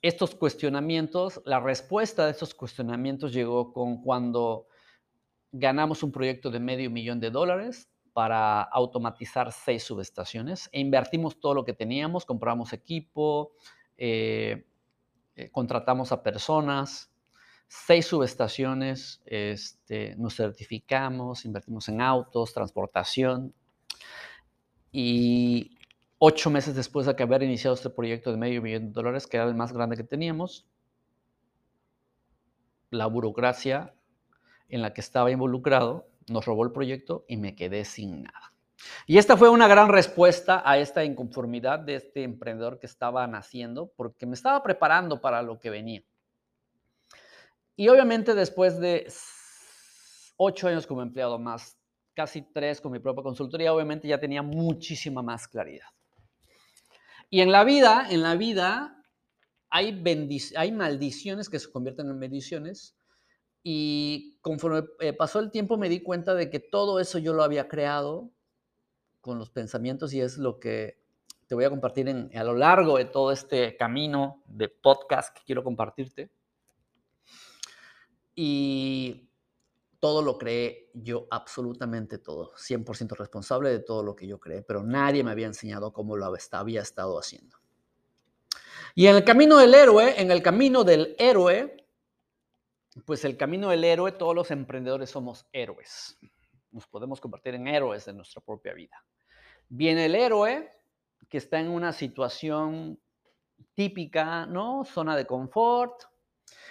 estos 0.00 0.34
cuestionamientos, 0.34 1.42
la 1.44 1.60
respuesta 1.60 2.24
de 2.24 2.30
estos 2.30 2.54
cuestionamientos 2.54 3.32
llegó 3.32 3.72
con 3.72 4.00
cuando 4.00 4.66
ganamos 5.52 6.02
un 6.02 6.12
proyecto 6.12 6.50
de 6.50 6.60
medio 6.60 6.90
millón 6.90 7.20
de 7.20 7.30
dólares 7.30 7.88
para 8.18 8.62
automatizar 8.62 9.52
seis 9.52 9.84
subestaciones 9.84 10.68
e 10.72 10.80
invertimos 10.80 11.38
todo 11.38 11.54
lo 11.54 11.64
que 11.64 11.72
teníamos, 11.72 12.26
compramos 12.26 12.72
equipo, 12.72 13.52
eh, 13.96 14.66
eh, 15.36 15.48
contratamos 15.52 16.10
a 16.10 16.20
personas, 16.20 17.12
seis 17.68 18.06
subestaciones, 18.06 19.22
este, 19.24 20.16
nos 20.16 20.34
certificamos, 20.34 21.44
invertimos 21.44 21.88
en 21.90 22.00
autos, 22.00 22.52
transportación 22.52 23.54
y 24.90 25.78
ocho 26.18 26.50
meses 26.50 26.74
después 26.74 27.06
de 27.06 27.14
que 27.14 27.22
haber 27.22 27.44
iniciado 27.44 27.76
este 27.76 27.88
proyecto 27.88 28.32
de 28.32 28.36
medio 28.36 28.60
millón 28.60 28.86
de 28.86 28.92
dólares, 28.94 29.28
que 29.28 29.36
era 29.36 29.46
el 29.46 29.54
más 29.54 29.72
grande 29.72 29.96
que 29.96 30.02
teníamos, 30.02 30.66
la 32.90 33.06
burocracia 33.06 33.94
en 34.68 34.82
la 34.82 34.92
que 34.92 35.02
estaba 35.02 35.30
involucrado 35.30 36.07
nos 36.28 36.44
robó 36.44 36.64
el 36.64 36.72
proyecto 36.72 37.24
y 37.28 37.36
me 37.36 37.54
quedé 37.54 37.84
sin 37.84 38.22
nada. 38.22 38.52
Y 39.06 39.18
esta 39.18 39.36
fue 39.36 39.48
una 39.48 39.68
gran 39.68 39.88
respuesta 39.88 40.62
a 40.64 40.78
esta 40.78 41.04
inconformidad 41.04 41.80
de 41.80 41.96
este 41.96 42.22
emprendedor 42.22 42.78
que 42.78 42.86
estaba 42.86 43.26
naciendo, 43.26 43.92
porque 43.96 44.26
me 44.26 44.34
estaba 44.34 44.62
preparando 44.62 45.20
para 45.20 45.42
lo 45.42 45.58
que 45.58 45.70
venía. 45.70 46.04
Y 47.76 47.88
obviamente 47.88 48.34
después 48.34 48.78
de 48.78 49.06
ocho 50.36 50.68
años 50.68 50.86
como 50.86 51.02
empleado, 51.02 51.38
más 51.38 51.76
casi 52.14 52.42
tres 52.42 52.80
con 52.80 52.92
mi 52.92 52.98
propia 52.98 53.22
consultoría, 53.22 53.72
obviamente 53.72 54.08
ya 54.08 54.18
tenía 54.18 54.42
muchísima 54.42 55.22
más 55.22 55.46
claridad. 55.46 55.86
Y 57.30 57.40
en 57.40 57.52
la 57.52 57.64
vida, 57.64 58.06
en 58.10 58.22
la 58.22 58.34
vida 58.34 59.04
hay, 59.70 60.02
hay 60.56 60.72
maldiciones 60.72 61.48
que 61.48 61.58
se 61.58 61.70
convierten 61.70 62.08
en 62.08 62.18
bendiciones 62.18 62.97
y 63.62 64.38
conforme 64.40 64.84
eh, 65.00 65.12
pasó 65.12 65.40
el 65.40 65.50
tiempo 65.50 65.76
me 65.76 65.88
di 65.88 66.02
cuenta 66.02 66.34
de 66.34 66.50
que 66.50 66.60
todo 66.60 67.00
eso 67.00 67.18
yo 67.18 67.32
lo 67.32 67.42
había 67.42 67.68
creado 67.68 68.30
con 69.20 69.38
los 69.38 69.50
pensamientos 69.50 70.12
y 70.14 70.20
es 70.20 70.38
lo 70.38 70.58
que 70.58 71.02
te 71.46 71.54
voy 71.54 71.64
a 71.64 71.70
compartir 71.70 72.08
en, 72.08 72.30
a 72.36 72.44
lo 72.44 72.54
largo 72.54 72.98
de 72.98 73.06
todo 73.06 73.32
este 73.32 73.76
camino 73.76 74.42
de 74.46 74.68
podcast 74.68 75.34
que 75.34 75.42
quiero 75.44 75.64
compartirte. 75.64 76.30
Y 78.34 79.30
todo 79.98 80.22
lo 80.22 80.38
creé 80.38 80.90
yo, 80.94 81.26
absolutamente 81.30 82.18
todo, 82.18 82.52
100% 82.54 83.16
responsable 83.16 83.70
de 83.70 83.80
todo 83.80 84.02
lo 84.02 84.14
que 84.14 84.26
yo 84.26 84.38
creé, 84.38 84.62
pero 84.62 84.84
nadie 84.84 85.24
me 85.24 85.30
había 85.30 85.46
enseñado 85.46 85.92
cómo 85.92 86.16
lo 86.16 86.26
había 86.26 86.82
estado 86.82 87.18
haciendo. 87.18 87.56
Y 88.94 89.06
en 89.06 89.16
el 89.16 89.24
camino 89.24 89.58
del 89.58 89.74
héroe, 89.74 90.20
en 90.20 90.30
el 90.30 90.42
camino 90.42 90.84
del 90.84 91.16
héroe, 91.18 91.87
pues 93.06 93.24
el 93.24 93.36
camino 93.36 93.68
del 93.70 93.84
héroe, 93.84 94.12
todos 94.12 94.34
los 94.34 94.50
emprendedores 94.50 95.10
somos 95.10 95.46
héroes. 95.52 96.18
Nos 96.70 96.86
podemos 96.86 97.20
convertir 97.20 97.54
en 97.54 97.68
héroes 97.68 98.04
de 98.04 98.12
nuestra 98.12 98.40
propia 98.40 98.74
vida. 98.74 99.04
Viene 99.68 100.06
el 100.06 100.14
héroe 100.14 100.70
que 101.28 101.38
está 101.38 101.60
en 101.60 101.68
una 101.68 101.92
situación 101.92 102.98
típica, 103.74 104.46
¿no? 104.46 104.84
Zona 104.84 105.16
de 105.16 105.26
confort. 105.26 106.04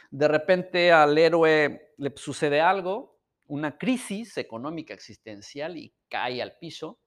De 0.10 0.28
repente 0.28 0.92
al 0.92 1.18
héroe 1.18 1.94
le 1.98 2.14
sucede 2.16 2.62
algo, 2.62 3.20
una 3.48 3.78
crisis 3.78 4.38
económica 4.38 4.94
existencial 4.94 5.78
y 5.78 5.94
cae 6.10 6.42
al 6.42 6.58
piso. 6.58 7.00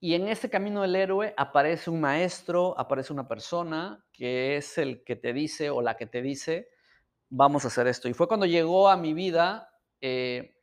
Y 0.00 0.14
en 0.14 0.28
ese 0.28 0.48
camino 0.48 0.82
del 0.82 0.96
héroe 0.96 1.34
aparece 1.36 1.90
un 1.90 2.00
maestro, 2.00 2.78
aparece 2.78 3.12
una 3.12 3.28
persona 3.28 4.04
que 4.12 4.56
es 4.56 4.78
el 4.78 5.04
que 5.04 5.16
te 5.16 5.32
dice 5.32 5.70
o 5.70 5.82
la 5.82 5.96
que 5.96 6.06
te 6.06 6.22
dice, 6.22 6.68
vamos 7.30 7.64
a 7.64 7.68
hacer 7.68 7.86
esto. 7.86 8.08
Y 8.08 8.14
fue 8.14 8.28
cuando 8.28 8.46
llegó 8.46 8.88
a 8.88 8.96
mi 8.96 9.14
vida 9.14 9.72
eh, 10.00 10.56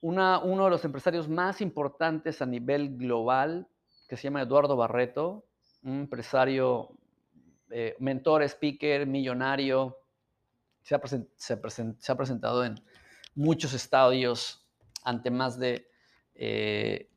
uno 0.00 0.64
de 0.64 0.70
los 0.70 0.84
empresarios 0.84 1.28
más 1.28 1.60
importantes 1.60 2.40
a 2.40 2.46
nivel 2.46 2.96
global, 2.96 3.68
que 4.08 4.16
se 4.16 4.24
llama 4.24 4.42
Eduardo 4.42 4.76
Barreto, 4.76 5.46
un 5.82 6.00
empresario, 6.00 6.96
eh, 7.70 7.96
mentor, 7.98 8.42
speaker, 8.44 9.06
millonario. 9.06 9.98
Se 10.82 10.94
ha, 10.94 11.00
se, 11.36 11.52
ha 11.52 12.16
presentado 12.16 12.64
en 12.64 12.76
muchos 13.34 13.74
estadios 13.74 14.64
ante 15.02 15.30
más 15.30 15.58
de 15.58 15.88
eh, 16.34 17.10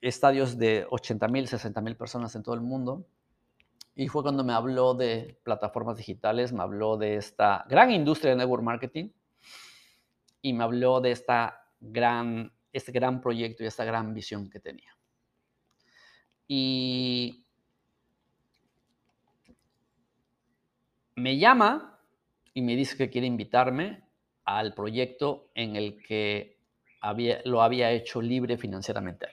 estadios 0.00 0.58
de 0.58 0.86
80 0.90 1.28
mil, 1.28 1.46
60 1.46 1.80
mil 1.80 1.96
personas 1.96 2.34
en 2.34 2.42
todo 2.42 2.54
el 2.56 2.60
mundo. 2.60 3.06
Y 3.94 4.08
fue 4.08 4.22
cuando 4.22 4.42
me 4.42 4.52
habló 4.52 4.94
de 4.94 5.38
plataformas 5.44 5.96
digitales, 5.96 6.52
me 6.52 6.62
habló 6.62 6.96
de 6.96 7.16
esta 7.16 7.64
gran 7.68 7.90
industria 7.92 8.30
de 8.30 8.38
network 8.38 8.62
marketing 8.62 9.10
y 10.42 10.52
me 10.52 10.64
habló 10.64 11.00
de 11.00 11.12
esta 11.12 11.68
gran, 11.80 12.52
este 12.72 12.92
gran 12.92 13.20
proyecto 13.20 13.62
y 13.62 13.66
esta 13.66 13.84
gran 13.84 14.12
visión 14.12 14.50
que 14.50 14.58
tenía. 14.58 14.96
Y 16.48 17.46
me 21.14 21.38
llama 21.38 22.00
y 22.52 22.62
me 22.62 22.76
dice 22.76 22.96
que 22.96 23.10
quiere 23.10 23.26
invitarme 23.26 24.02
al 24.44 24.74
proyecto 24.74 25.50
en 25.54 25.76
el 25.76 26.02
que 26.02 26.58
había, 27.00 27.40
lo 27.44 27.62
había 27.62 27.92
hecho 27.92 28.20
libre 28.20 28.58
financieramente 28.58 29.28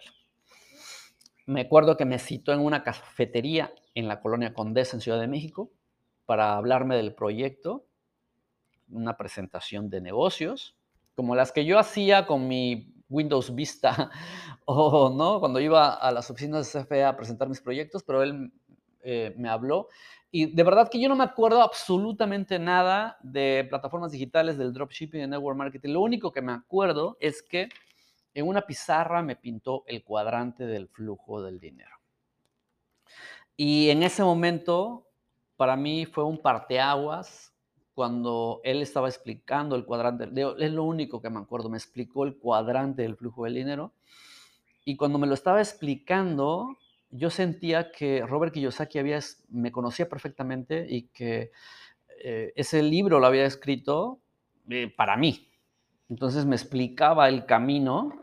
me 1.51 1.61
acuerdo 1.61 1.97
que 1.97 2.05
me 2.05 2.19
citó 2.19 2.53
en 2.53 2.59
una 2.59 2.83
cafetería 2.83 3.71
en 3.95 4.07
la 4.07 4.21
colonia 4.21 4.53
Condesa 4.53 4.95
en 4.95 5.01
Ciudad 5.01 5.19
de 5.19 5.27
México 5.27 5.71
para 6.25 6.55
hablarme 6.55 6.95
del 6.95 7.13
proyecto, 7.13 7.85
una 8.89 9.17
presentación 9.17 9.89
de 9.89 10.01
negocios, 10.01 10.75
como 11.15 11.35
las 11.35 11.51
que 11.51 11.65
yo 11.65 11.77
hacía 11.77 12.25
con 12.25 12.47
mi 12.47 12.93
Windows 13.09 13.53
Vista 13.53 14.09
o 14.65 15.09
no, 15.09 15.39
cuando 15.39 15.59
iba 15.59 15.93
a 15.93 16.11
las 16.11 16.29
oficinas 16.29 16.71
de 16.71 16.83
CFE 16.83 17.03
a 17.03 17.17
presentar 17.17 17.49
mis 17.49 17.61
proyectos, 17.61 18.03
pero 18.03 18.23
él 18.23 18.51
eh, 19.03 19.33
me 19.37 19.49
habló 19.49 19.87
y 20.33 20.45
de 20.45 20.63
verdad 20.63 20.89
que 20.89 20.99
yo 20.99 21.09
no 21.09 21.15
me 21.17 21.25
acuerdo 21.25 21.61
absolutamente 21.61 22.57
nada 22.57 23.17
de 23.21 23.67
plataformas 23.69 24.13
digitales, 24.13 24.57
del 24.57 24.71
dropshipping, 24.71 25.19
de 25.19 25.27
network 25.27 25.57
marketing. 25.57 25.89
Lo 25.89 26.01
único 26.01 26.31
que 26.31 26.41
me 26.41 26.53
acuerdo 26.53 27.17
es 27.19 27.43
que 27.43 27.67
en 28.33 28.47
una 28.47 28.61
pizarra 28.61 29.21
me 29.21 29.35
pintó 29.35 29.83
el 29.87 30.05
cuadrante 30.05 30.65
del 30.65 30.87
flujo 30.87 31.41
del 31.41 31.59
dinero. 31.59 32.00
Y 33.63 33.91
en 33.91 34.01
ese 34.01 34.23
momento, 34.23 35.07
para 35.55 35.75
mí 35.75 36.07
fue 36.07 36.23
un 36.23 36.41
parteaguas 36.41 37.53
cuando 37.93 38.59
él 38.63 38.81
estaba 38.81 39.07
explicando 39.07 39.75
el 39.75 39.85
cuadrante. 39.85 40.27
Es 40.57 40.71
lo 40.71 40.83
único 40.83 41.21
que 41.21 41.29
me 41.29 41.37
acuerdo, 41.37 41.69
me 41.69 41.77
explicó 41.77 42.25
el 42.25 42.37
cuadrante 42.37 43.03
del 43.03 43.15
flujo 43.15 43.43
del 43.43 43.53
dinero. 43.53 43.93
Y 44.83 44.95
cuando 44.95 45.19
me 45.19 45.27
lo 45.27 45.35
estaba 45.35 45.59
explicando, 45.59 46.75
yo 47.11 47.29
sentía 47.29 47.91
que 47.91 48.25
Robert 48.25 48.51
Kiyosaki 48.51 48.97
había, 48.97 49.19
me 49.49 49.71
conocía 49.71 50.09
perfectamente 50.09 50.87
y 50.89 51.09
que 51.09 51.51
eh, 52.23 52.53
ese 52.55 52.81
libro 52.81 53.19
lo 53.19 53.27
había 53.27 53.45
escrito 53.45 54.21
eh, 54.71 54.91
para 54.91 55.17
mí. 55.17 55.51
Entonces 56.09 56.47
me 56.47 56.55
explicaba 56.55 57.29
el 57.29 57.45
camino 57.45 58.20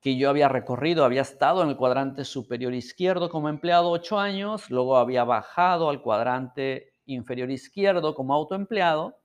que 0.00 0.16
yo 0.16 0.30
había 0.30 0.48
recorrido, 0.48 1.04
había 1.04 1.22
estado 1.22 1.62
en 1.62 1.68
el 1.68 1.76
cuadrante 1.76 2.24
superior 2.24 2.72
izquierdo 2.72 3.28
como 3.28 3.48
empleado 3.48 3.90
ocho 3.90 4.18
años, 4.18 4.70
luego 4.70 4.96
había 4.96 5.24
bajado 5.24 5.90
al 5.90 6.00
cuadrante 6.00 6.94
inferior 7.04 7.50
izquierdo 7.50 8.14
como 8.14 8.34
autoempleado 8.34 9.18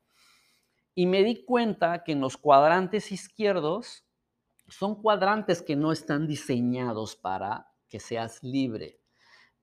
y 0.93 1.05
me 1.05 1.23
di 1.23 1.43
cuenta 1.45 2.03
que 2.03 2.11
en 2.11 2.21
los 2.21 2.37
cuadrantes 2.37 3.11
izquierdos 3.11 4.05
son 4.67 5.01
cuadrantes 5.01 5.61
que 5.61 5.75
no 5.75 5.91
están 5.91 6.27
diseñados 6.27 7.15
para 7.15 7.67
que 7.87 7.99
seas 7.99 8.41
libre. 8.43 8.99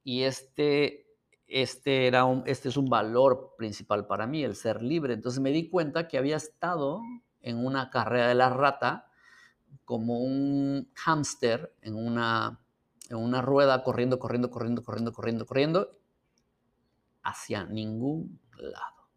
Y 0.04 0.22
este, 0.22 1.06
este, 1.46 2.06
era 2.06 2.24
un, 2.24 2.44
este 2.46 2.68
es 2.68 2.76
un 2.76 2.88
valor 2.88 3.54
principal 3.58 4.06
para 4.06 4.26
mí, 4.26 4.44
el 4.44 4.54
ser 4.54 4.82
libre. 4.82 5.14
Entonces 5.14 5.40
me 5.40 5.50
di 5.50 5.68
cuenta 5.68 6.06
que 6.06 6.18
había 6.18 6.36
estado 6.36 7.00
en 7.40 7.64
una 7.64 7.90
carrera 7.90 8.28
de 8.28 8.34
la 8.34 8.50
rata 8.50 9.11
como 9.84 10.20
un 10.20 10.90
hámster 10.94 11.74
en 11.82 11.94
una, 11.96 12.60
en 13.10 13.16
una 13.16 13.42
rueda 13.42 13.82
corriendo, 13.82 14.18
corriendo, 14.18 14.50
corriendo, 14.50 14.82
corriendo, 14.82 15.12
corriendo, 15.12 15.46
corriendo, 15.46 15.98
hacia 17.22 17.64
ningún 17.64 18.40
lado. 18.56 19.08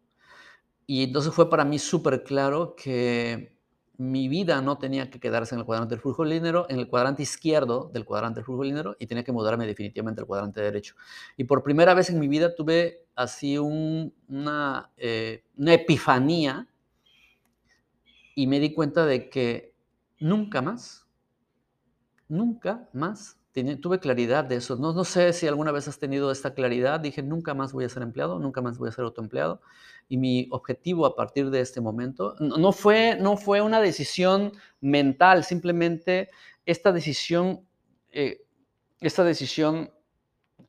Y 0.86 1.04
entonces 1.04 1.34
fue 1.34 1.50
para 1.50 1.64
mí 1.64 1.78
súper 1.78 2.22
claro 2.22 2.76
que 2.76 3.56
mi 3.98 4.28
vida 4.28 4.60
no 4.60 4.78
tenía 4.78 5.10
que 5.10 5.18
quedarse 5.18 5.54
en 5.54 5.60
el 5.60 5.64
cuadrante 5.64 5.94
del 5.94 6.02
flujo 6.02 6.24
dinero, 6.24 6.66
en 6.68 6.78
el 6.78 6.88
cuadrante 6.88 7.22
izquierdo 7.22 7.90
del 7.92 8.04
cuadrante 8.04 8.40
del 8.40 8.44
flujo 8.44 8.62
dinero, 8.62 8.96
y 8.98 9.06
tenía 9.06 9.24
que 9.24 9.32
mudarme 9.32 9.66
definitivamente 9.66 10.20
al 10.20 10.26
cuadrante 10.26 10.60
derecho. 10.60 10.94
Y 11.36 11.44
por 11.44 11.62
primera 11.62 11.94
vez 11.94 12.10
en 12.10 12.18
mi 12.18 12.28
vida 12.28 12.54
tuve 12.54 13.06
así 13.14 13.58
una, 13.58 14.92
eh, 14.96 15.44
una 15.56 15.74
epifanía 15.74 16.68
y 18.34 18.46
me 18.46 18.60
di 18.60 18.74
cuenta 18.74 19.06
de 19.06 19.30
que 19.30 19.74
nunca 20.18 20.62
más, 20.62 21.06
nunca 22.28 22.88
más 22.92 23.38
tuve 23.80 23.98
claridad 23.98 24.44
de 24.44 24.56
eso. 24.56 24.76
No, 24.76 24.92
no 24.92 25.04
sé 25.04 25.32
si 25.32 25.46
alguna 25.46 25.72
vez 25.72 25.88
has 25.88 25.98
tenido 25.98 26.30
esta 26.30 26.52
claridad. 26.52 27.00
Dije, 27.00 27.22
nunca 27.22 27.54
más 27.54 27.72
voy 27.72 27.84
a 27.84 27.88
ser 27.88 28.02
empleado, 28.02 28.38
nunca 28.38 28.60
más 28.60 28.76
voy 28.78 28.90
a 28.90 28.92
ser 28.92 29.04
autoempleado. 29.04 29.62
Y 30.08 30.18
mi 30.18 30.48
objetivo 30.50 31.06
a 31.06 31.16
partir 31.16 31.50
de 31.50 31.60
este 31.60 31.80
momento 31.80 32.34
no 32.38 32.72
fue, 32.72 33.16
no 33.18 33.36
fue 33.36 33.62
una 33.62 33.80
decisión 33.80 34.52
mental, 34.80 35.42
simplemente 35.44 36.28
esta 36.66 36.92
decisión, 36.92 37.66
eh, 38.10 38.44
esta 39.00 39.24
decisión 39.24 39.90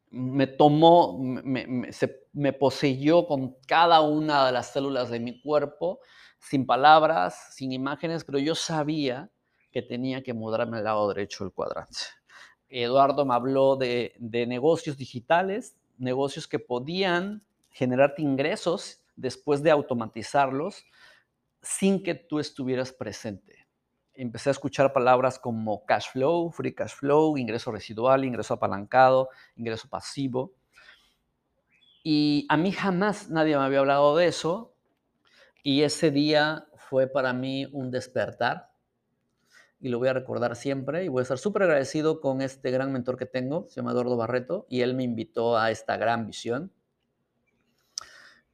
me 0.10 0.48
tomó, 0.48 1.20
me, 1.20 1.92
me 2.34 2.54
poseyó 2.54 3.28
con 3.28 3.58
cada 3.68 4.00
una 4.02 4.46
de 4.46 4.54
las 4.54 4.72
células 4.72 5.10
de 5.10 5.20
mi 5.20 5.42
cuerpo, 5.42 6.00
sin 6.40 6.66
palabras, 6.66 7.54
sin 7.54 7.74
imágenes, 7.74 8.24
pero 8.24 8.40
yo 8.40 8.56
sabía 8.56 9.30
que 9.72 9.82
tenía 9.82 10.24
que 10.24 10.34
mudarme 10.34 10.78
al 10.78 10.84
lado 10.84 11.08
derecho 11.10 11.44
del 11.44 11.54
cuadrante. 11.54 11.98
Eduardo 12.70 13.26
me 13.26 13.34
habló 13.34 13.76
de, 13.76 14.16
negocios 14.20 14.98
digitales, 14.98 15.78
negocios 15.98 16.48
que 16.48 16.60
podían 16.60 17.44
generarte 17.70 18.22
ingresos 18.22 19.02
después 19.16 19.64
de 19.64 19.72
automatizarlos 19.72 20.86
sin 21.62 22.04
que 22.04 22.16
tú 22.16 22.40
estuvieras 22.40 22.92
presente. 22.92 23.68
Empecé 24.14 24.50
a 24.50 24.52
escuchar 24.52 24.94
palabras 24.94 25.38
como 25.38 25.86
cash 25.86 26.10
flow, 26.12 26.52
free 26.52 26.74
cash 26.74 26.94
flow, 26.94 27.38
ingreso 27.38 27.72
residual, 27.72 28.26
ingreso 28.26 28.56
apalancado, 28.56 29.30
ingreso 29.56 29.88
pasivo. 29.88 30.54
Y 32.04 32.46
a 32.50 32.58
mí 32.58 32.72
jamás 32.72 33.30
nadie 33.30 33.58
me 33.58 33.64
había 33.64 33.80
hablado 33.80 34.16
de 34.16 34.28
eso. 34.28 34.74
Y 35.62 35.84
ese 35.84 36.10
día 36.10 36.68
fue 36.78 37.08
para 37.08 37.34
mí 37.34 37.68
un 37.72 37.92
despertar 37.92 38.72
y 39.80 39.90
lo 39.90 40.00
voy 40.00 40.08
a 40.08 40.14
recordar 40.14 40.56
siempre 40.56 41.04
y 41.04 41.08
voy 41.08 41.20
a 41.20 41.24
estar 41.24 41.38
súper 41.38 41.64
agradecido 41.64 42.20
con 42.20 42.42
este 42.42 42.72
gran 42.72 42.92
mentor 42.92 43.18
que 43.18 43.26
tengo, 43.26 43.68
se 43.70 43.76
llama 43.76 43.92
Eduardo 43.92 44.18
Barreto, 44.18 44.66
y 44.70 44.82
él 44.82 44.96
me 44.96 45.04
invitó 45.04 45.58
a 45.58 45.72
esta 45.72 45.98
gran 45.98 46.26
visión 46.26 46.72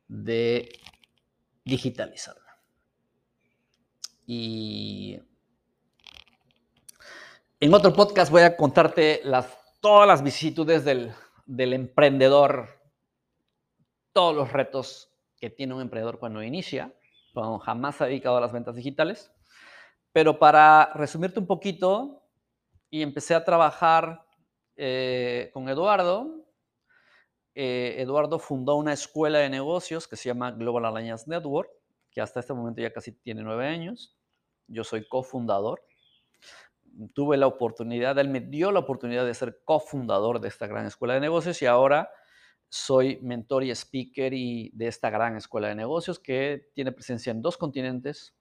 de 0.07 0.69
digitalizarla. 1.63 2.41
Y 4.25 5.19
en 7.59 7.73
otro 7.73 7.93
podcast 7.93 8.31
voy 8.31 8.41
a 8.41 8.55
contarte 8.55 9.21
las, 9.23 9.57
todas 9.81 10.07
las 10.07 10.23
vicisitudes 10.23 10.83
del, 10.83 11.13
emprendedor, 11.47 12.69
todos 14.11 14.35
los 14.35 14.51
retos 14.51 15.09
que 15.37 15.49
tiene 15.49 15.73
un 15.73 15.81
emprendedor 15.81 16.19
cuando 16.19 16.43
inicia, 16.43 16.93
cuando 17.33 17.59
jamás 17.59 18.01
ha 18.01 18.05
dedicado 18.05 18.37
a 18.37 18.41
las 18.41 18.51
ventas 18.51 18.75
digitales 18.75 19.32
pero 20.13 20.39
para 20.39 20.93
resumirte 20.93 21.39
un 21.39 21.47
poquito, 21.47 22.23
y 22.93 23.01
empecé 23.01 23.33
a 23.33 23.43
trabajar 23.43 24.23
eh, 24.75 25.49
con 25.51 25.67
Eduardo. 25.67 26.45
Eh, 27.55 27.95
Eduardo 27.97 28.37
fundó 28.37 28.75
una 28.75 28.93
escuela 28.93 29.39
de 29.39 29.49
negocios 29.49 30.07
que 30.07 30.15
se 30.15 30.29
llama 30.29 30.51
Global 30.51 30.85
Alliance 30.85 31.27
Network, 31.27 31.71
que 32.11 32.21
hasta 32.21 32.39
este 32.39 32.53
momento 32.53 32.83
ya 32.83 32.93
casi 32.93 33.11
tiene 33.11 33.41
nueve 33.41 33.65
años. 33.65 34.15
Yo 34.67 34.83
soy 34.83 35.07
cofundador. 35.07 35.83
Tuve 37.15 37.35
la 37.37 37.47
oportunidad, 37.47 38.19
él 38.19 38.29
me 38.29 38.41
dio 38.41 38.71
la 38.71 38.81
oportunidad 38.81 39.25
de 39.25 39.33
ser 39.33 39.61
cofundador 39.65 40.39
de 40.39 40.49
esta 40.49 40.67
gran 40.67 40.85
escuela 40.85 41.15
de 41.15 41.21
negocios 41.21 41.59
y 41.63 41.65
ahora 41.65 42.11
soy 42.69 43.17
mentor 43.23 43.63
y 43.63 43.71
speaker 43.71 44.35
y 44.35 44.69
de 44.75 44.85
esta 44.85 45.09
gran 45.09 45.35
escuela 45.35 45.69
de 45.69 45.75
negocios 45.75 46.19
que 46.19 46.69
tiene 46.75 46.91
presencia 46.91 47.31
en 47.31 47.41
dos 47.41 47.57
continentes, 47.57 48.35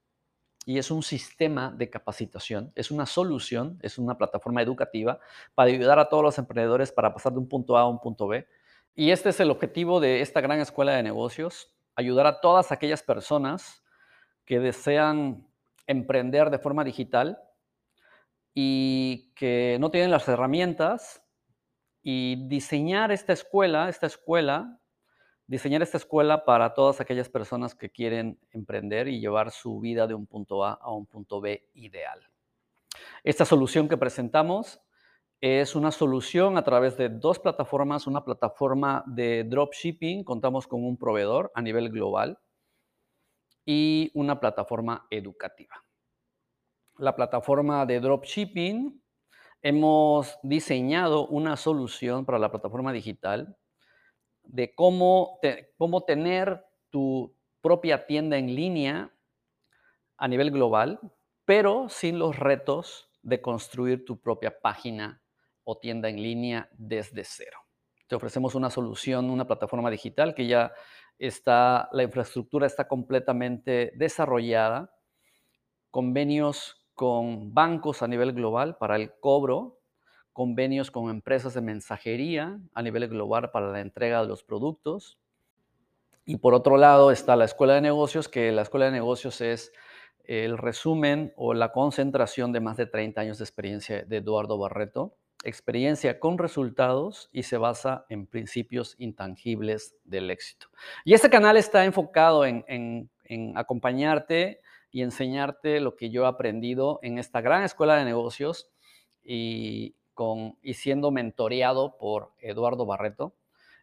y 0.65 0.79
es 0.79 0.91
un 0.91 1.03
sistema 1.03 1.73
de 1.73 1.91
capacitación, 1.91 2.73
es 2.75 2.91
una 2.91 3.07
solución, 3.07 3.79
es 3.83 3.99
una 3.99 4.17
plataforma 4.17 4.63
educativa 4.63 5.19
para 5.55 5.71
ayudar 5.71 5.99
a 5.99 6.09
todos 6.09 6.23
los 6.23 6.39
emprendedores 6.39 6.93
para 6.93 7.13
pasar 7.13 7.33
de 7.33 7.39
un 7.39 7.49
punto 7.49 7.77
A 7.77 7.83
a 7.83 7.89
un 7.89 8.01
punto 8.01 8.29
B. 8.29 8.47
Y 8.95 9.11
este 9.11 9.31
es 9.31 9.41
el 9.41 9.51
objetivo 9.51 10.01
de 10.01 10.21
esta 10.21 10.41
gran 10.41 10.61
escuela 10.61 10.93
de 10.93 11.03
negocios, 11.03 11.75
ayudar 11.97 12.27
a 12.27 12.41
todas 12.41 12.71
aquellas 12.71 13.03
personas 13.03 13.83
que 14.45 14.61
desean 14.61 15.47
emprender 15.87 16.51
de 16.51 16.59
forma 16.59 16.85
digital 16.85 17.43
y 18.55 19.33
que 19.35 19.79
no 19.81 19.91
tienen 19.91 20.11
las 20.11 20.29
herramientas 20.29 21.25
y 22.03 22.49
diseñar 22.49 23.11
esta 23.11 23.33
escuela, 23.33 23.89
esta 23.89 24.07
escuela 24.07 24.82
diseñar 25.47 25.83
esta 25.83 25.99
escuela 25.99 26.45
para 26.45 26.75
todas 26.75 27.01
aquellas 27.01 27.29
personas 27.29 27.75
que 27.75 27.91
quieren 27.91 28.39
emprender 28.51 29.09
y 29.09 29.21
llevar 29.21 29.51
su 29.51 29.81
vida 29.81 30.07
de 30.07 30.15
un 30.15 30.27
punto 30.27 30.65
A 30.65 30.75
a 30.75 30.93
un 30.93 31.07
punto 31.07 31.41
B 31.41 31.69
ideal. 31.75 32.21
Esta 33.25 33.45
solución 33.45 33.89
que 33.89 33.97
presentamos 33.97 34.81
es 35.41 35.75
una 35.75 35.91
solución 35.91 36.57
a 36.57 36.63
través 36.63 36.97
de 36.97 37.09
dos 37.09 37.39
plataformas, 37.39 38.07
una 38.07 38.25
plataforma 38.25 39.03
de 39.07 39.45
dropshipping, 39.45 40.23
contamos 40.23 40.67
con 40.67 40.85
un 40.85 40.97
proveedor 40.97 41.51
a 41.55 41.63
nivel 41.63 41.91
global, 41.91 42.39
y 43.65 44.11
una 44.15 44.41
plataforma 44.41 45.07
educativa. 45.11 45.85
La 46.99 47.15
plataforma 47.17 47.87
de 47.87 48.01
dropshipping, 48.01 49.03
hemos 49.63 50.39
diseñado 50.43 51.27
una 51.29 51.57
solución 51.57 52.25
para 52.25 52.39
la 52.39 52.51
plataforma 52.51 52.93
digital 52.93 53.57
de 54.45 54.75
cómo, 54.75 55.39
cómo 55.77 56.03
tener 56.05 56.65
tu 56.91 57.35
propia 57.61 58.07
tienda 58.07 58.37
en 58.37 58.55
línea 58.55 59.13
a 60.17 60.29
nivel 60.29 60.51
global, 60.51 61.01
pero 61.45 61.89
sin 61.89 62.19
los 62.19 62.39
retos 62.39 63.09
de 63.23 63.41
construir 63.41 64.05
tu 64.05 64.21
propia 64.21 64.61
página 64.61 65.23
o 65.65 65.79
tienda 65.79 66.09
en 66.09 66.23
línea 66.23 66.69
desde 66.73 67.25
cero. 67.25 67.59
Te 68.09 68.17
ofrecemos 68.17 68.55
una 68.55 68.71
solución, 68.71 69.31
una 69.31 69.47
plataforma 69.47 69.91
digital 69.91 70.35
que 70.35 70.47
ya 70.47 70.73
está, 71.19 71.89
la 71.93 72.03
infraestructura 72.03 72.67
está 72.67 72.89
completamente 72.89 73.93
desarrollada, 73.97 74.95
convenios 75.91 76.87
con 76.95 77.55
bancos 77.55 78.03
a 78.03 78.09
nivel 78.09 78.33
global 78.33 78.77
para 78.77 78.97
el 78.97 79.13
cobro 79.21 79.82
convenios 80.33 80.91
con 80.91 81.11
empresas 81.11 81.55
de 81.55 81.61
mensajería 81.61 82.59
a 82.75 82.83
nivel 82.83 83.09
global 83.09 83.51
para 83.51 83.71
la 83.71 83.81
entrega 83.81 84.23
de 84.23 84.29
los 84.29 84.43
productos. 84.43 85.19
Y 86.25 86.37
por 86.37 86.55
otro 86.55 86.77
lado 86.77 87.11
está 87.11 87.37
la 87.37 87.45
escuela 87.45 87.75
de 87.75 87.81
negocios, 87.81 88.29
que 88.29 88.53
la 88.53 88.63
escuela 88.63 88.87
de 88.87 88.93
negocios 88.93 89.41
es 89.41 89.73
el 90.25 90.57
resumen 90.57 91.33
o 91.37 91.53
la 91.53 91.73
concentración 91.73 92.53
de 92.53 92.61
más 92.61 92.77
de 92.77 92.87
30 92.87 93.21
años 93.21 93.39
de 93.39 93.45
experiencia 93.45 94.05
de 94.05 94.19
Eduardo 94.19 94.57
Barreto, 94.57 95.17
experiencia 95.45 96.21
con 96.21 96.39
resultados 96.39 97.29
y 97.33 97.43
se 97.43 97.57
basa 97.57 98.07
en 98.09 98.27
principios 98.27 98.95
intangibles 98.99 99.97
del 100.05 100.31
éxito. 100.31 100.69
Y 101.05 101.15
este 101.15 101.31
canal 101.31 101.57
está 101.57 101.85
enfocado 101.85 102.45
en, 102.47 103.11
acompañarte 103.57 104.61
y 104.91 105.03
enseñarte 105.03 105.81
lo 105.81 105.97
que 105.97 106.11
yo 106.11 106.25
he 106.25 106.29
aprendido 106.29 107.01
en 107.03 107.19
esta 107.19 107.41
gran 107.41 107.65
escuela 107.65 107.97
de 107.97 108.05
negocios 108.05 108.71
y, 109.25 109.97
y 110.63 110.75
siendo 110.75 111.11
mentoreado 111.11 111.97
por 111.99 112.33
Eduardo 112.39 112.87
Barreto. 112.87 113.35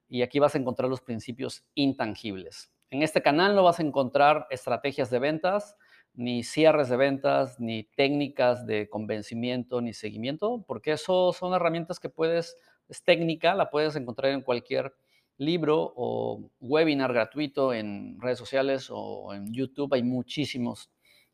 Y 0.08 0.22
aquí 0.22 0.40
vas 0.40 0.56
a 0.56 0.58
encontrar 0.58 0.90
los 0.90 1.02
principios 1.02 1.64
intangibles. 1.76 2.72
En 2.90 3.04
este 3.04 3.22
canal 3.22 3.56
no 3.56 3.64
vas 3.64 3.80
a 3.80 3.84
encontrar 3.84 4.48
estrategias 4.50 5.10
de 5.10 5.20
ventas, 5.20 5.76
ni 6.16 6.44
cierres 6.44 6.90
de 6.90 6.98
ventas, 6.98 7.60
ni 7.60 7.84
técnicas 7.84 8.66
de 8.66 8.90
convencimiento, 8.90 9.82
ni 9.82 9.94
seguimiento, 9.94 10.64
porque 10.68 10.94
eso 10.94 11.32
son 11.34 11.54
herramientas 11.54 12.00
que 12.00 12.10
puedes, 12.10 12.58
es 12.88 13.04
técnica, 13.04 13.54
la 13.54 13.70
puedes 13.70 13.96
encontrar 13.96 14.32
en 14.32 14.42
cualquier 14.42 14.94
libro 15.38 15.94
o 15.96 16.50
webinar 16.60 17.14
gratuito 17.14 17.74
en 17.74 18.20
redes 18.20 18.40
sociales 18.40 18.90
o 18.92 19.34
en 19.34 19.54
YouTube. 19.54 19.94
Hay 19.94 20.04
muchísimos 20.04 20.90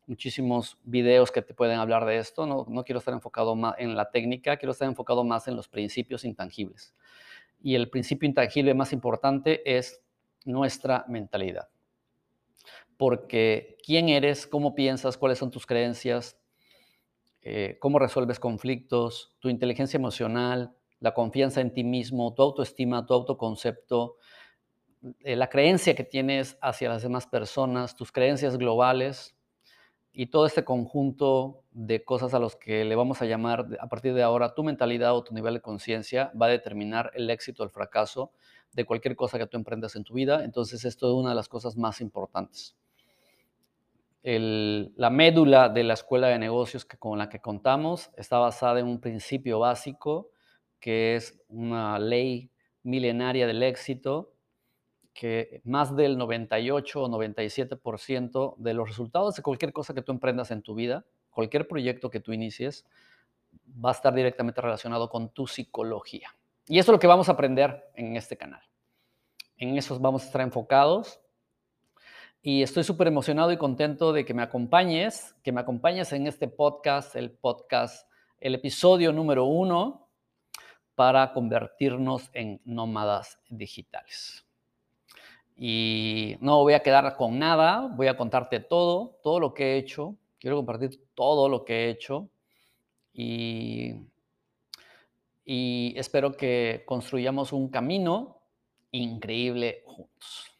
muchísimos 0.06 0.78
videos 0.84 1.30
que 1.30 1.42
te 1.42 1.54
pueden 1.54 1.78
hablar 1.78 2.04
de 2.04 2.18
esto. 2.18 2.46
No, 2.46 2.66
no 2.68 2.84
quiero 2.84 2.98
estar 2.98 3.14
enfocado 3.14 3.54
más 3.54 3.74
en 3.78 3.96
la 3.96 4.10
técnica, 4.10 4.56
quiero 4.56 4.72
estar 4.72 4.88
enfocado 4.88 5.24
más 5.24 5.48
en 5.48 5.56
los 5.56 5.68
principios 5.68 6.24
intangibles. 6.24 6.94
Y 7.62 7.74
el 7.74 7.90
principio 7.90 8.28
intangible 8.28 8.74
más 8.74 8.92
importante 8.92 9.62
es 9.76 10.02
nuestra 10.44 11.04
mentalidad. 11.08 11.68
Porque 12.96 13.76
quién 13.84 14.08
eres, 14.08 14.46
cómo 14.46 14.74
piensas, 14.74 15.18
cuáles 15.18 15.38
son 15.38 15.50
tus 15.50 15.66
creencias, 15.66 16.38
eh, 17.42 17.76
cómo 17.80 17.98
resuelves 17.98 18.40
conflictos, 18.40 19.36
tu 19.38 19.48
inteligencia 19.48 19.98
emocional, 19.98 20.74
la 20.98 21.12
confianza 21.14 21.60
en 21.60 21.72
ti 21.72 21.84
mismo, 21.84 22.32
tu 22.34 22.42
autoestima, 22.42 23.06
tu 23.06 23.14
autoconcepto, 23.14 24.16
eh, 25.20 25.36
la 25.36 25.48
creencia 25.48 25.94
que 25.94 26.04
tienes 26.04 26.58
hacia 26.60 26.88
las 26.88 27.02
demás 27.02 27.26
personas, 27.26 27.94
tus 27.94 28.10
creencias 28.10 28.56
globales, 28.56 29.35
y 30.18 30.28
todo 30.28 30.46
este 30.46 30.64
conjunto 30.64 31.62
de 31.72 32.02
cosas 32.02 32.32
a 32.32 32.38
los 32.38 32.56
que 32.56 32.86
le 32.86 32.96
vamos 32.96 33.20
a 33.20 33.26
llamar 33.26 33.66
a 33.78 33.86
partir 33.86 34.14
de 34.14 34.22
ahora 34.22 34.54
tu 34.54 34.64
mentalidad 34.64 35.14
o 35.14 35.22
tu 35.22 35.34
nivel 35.34 35.52
de 35.52 35.60
conciencia 35.60 36.32
va 36.40 36.46
a 36.46 36.48
determinar 36.48 37.12
el 37.14 37.28
éxito 37.28 37.62
o 37.62 37.66
el 37.66 37.70
fracaso 37.70 38.32
de 38.72 38.86
cualquier 38.86 39.14
cosa 39.14 39.38
que 39.38 39.46
tú 39.46 39.58
emprendas 39.58 39.94
en 39.94 40.04
tu 40.04 40.14
vida. 40.14 40.42
Entonces 40.42 40.86
esto 40.86 41.08
es 41.08 41.12
una 41.12 41.28
de 41.28 41.34
las 41.34 41.50
cosas 41.50 41.76
más 41.76 42.00
importantes. 42.00 42.74
la 44.22 45.10
médula 45.10 45.68
de 45.68 45.84
la 45.84 45.92
escuela 45.92 46.28
de 46.28 46.38
negocios 46.38 46.86
que, 46.86 46.96
con 46.96 47.18
la 47.18 47.28
que 47.28 47.40
contamos 47.40 48.10
está 48.16 48.38
basada 48.38 48.80
en 48.80 48.86
un 48.86 49.00
principio 49.00 49.58
básico 49.58 50.30
que 50.80 51.16
es 51.16 51.38
una 51.48 51.98
ley 51.98 52.50
milenaria 52.82 53.46
del 53.46 53.62
éxito 53.62 54.32
que 55.16 55.62
más 55.64 55.96
del 55.96 56.18
98 56.18 57.02
o 57.02 57.08
97% 57.08 58.54
de 58.58 58.74
los 58.74 58.86
resultados 58.86 59.34
de 59.34 59.42
cualquier 59.42 59.72
cosa 59.72 59.94
que 59.94 60.02
tú 60.02 60.12
emprendas 60.12 60.50
en 60.50 60.60
tu 60.60 60.74
vida, 60.74 61.06
cualquier 61.30 61.66
proyecto 61.66 62.10
que 62.10 62.20
tú 62.20 62.34
inicies, 62.34 62.84
va 63.82 63.88
a 63.88 63.92
estar 63.92 64.14
directamente 64.14 64.60
relacionado 64.60 65.08
con 65.08 65.30
tu 65.30 65.46
psicología. 65.46 66.36
Y 66.68 66.78
eso 66.78 66.92
es 66.92 66.96
lo 66.96 66.98
que 66.98 67.06
vamos 67.06 67.30
a 67.30 67.32
aprender 67.32 67.90
en 67.94 68.14
este 68.14 68.36
canal. 68.36 68.60
En 69.56 69.78
eso 69.78 69.98
vamos 69.98 70.22
a 70.22 70.26
estar 70.26 70.42
enfocados. 70.42 71.18
Y 72.42 72.62
estoy 72.62 72.84
súper 72.84 73.06
emocionado 73.08 73.50
y 73.52 73.56
contento 73.56 74.12
de 74.12 74.26
que 74.26 74.34
me 74.34 74.42
acompañes, 74.42 75.34
que 75.42 75.50
me 75.50 75.62
acompañes 75.62 76.12
en 76.12 76.26
este 76.26 76.46
podcast, 76.46 77.16
el 77.16 77.30
podcast, 77.30 78.06
el 78.38 78.54
episodio 78.54 79.14
número 79.14 79.46
uno, 79.46 80.10
para 80.94 81.32
convertirnos 81.32 82.28
en 82.34 82.60
nómadas 82.66 83.40
digitales 83.48 84.45
y 85.56 86.36
no 86.40 86.58
voy 86.58 86.74
a 86.74 86.80
quedar 86.80 87.16
con 87.16 87.38
nada, 87.38 87.88
voy 87.94 88.08
a 88.08 88.16
contarte 88.16 88.60
todo, 88.60 89.18
todo 89.22 89.40
lo 89.40 89.54
que 89.54 89.72
he 89.72 89.78
hecho, 89.78 90.16
quiero 90.38 90.56
compartir 90.56 91.00
todo 91.14 91.48
lo 91.48 91.64
que 91.64 91.86
he 91.86 91.90
hecho 91.90 92.28
y, 93.12 93.94
y 95.44 95.94
espero 95.96 96.36
que 96.36 96.84
construyamos 96.86 97.52
un 97.52 97.70
camino 97.70 98.42
increíble 98.90 99.82
juntos. 99.86 100.52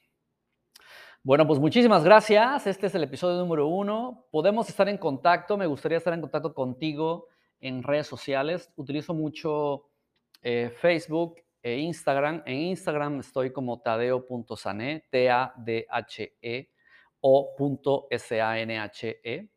Bueno, 1.22 1.46
pues 1.46 1.58
muchísimas 1.58 2.04
gracias. 2.04 2.68
Este 2.68 2.86
es 2.86 2.94
el 2.94 3.02
episodio 3.02 3.36
número 3.36 3.66
uno. 3.66 4.26
Podemos 4.30 4.68
estar 4.68 4.88
en 4.88 4.96
contacto. 4.96 5.56
Me 5.56 5.66
gustaría 5.66 5.98
estar 5.98 6.14
en 6.14 6.20
contacto 6.20 6.54
contigo 6.54 7.26
en 7.58 7.82
redes 7.82 8.06
sociales. 8.06 8.70
Utilizo 8.76 9.12
mucho 9.12 9.88
eh, 10.40 10.72
Facebook 10.80 11.42
e 11.66 11.80
Instagram. 11.80 12.44
En 12.46 12.58
Instagram 12.60 13.18
estoy 13.18 13.52
como 13.52 13.80
tadeo.sane, 13.80 15.08
T-A-D-H-E 15.10 16.70
o 17.20 17.56
S-A-N-H-E, 18.08 19.50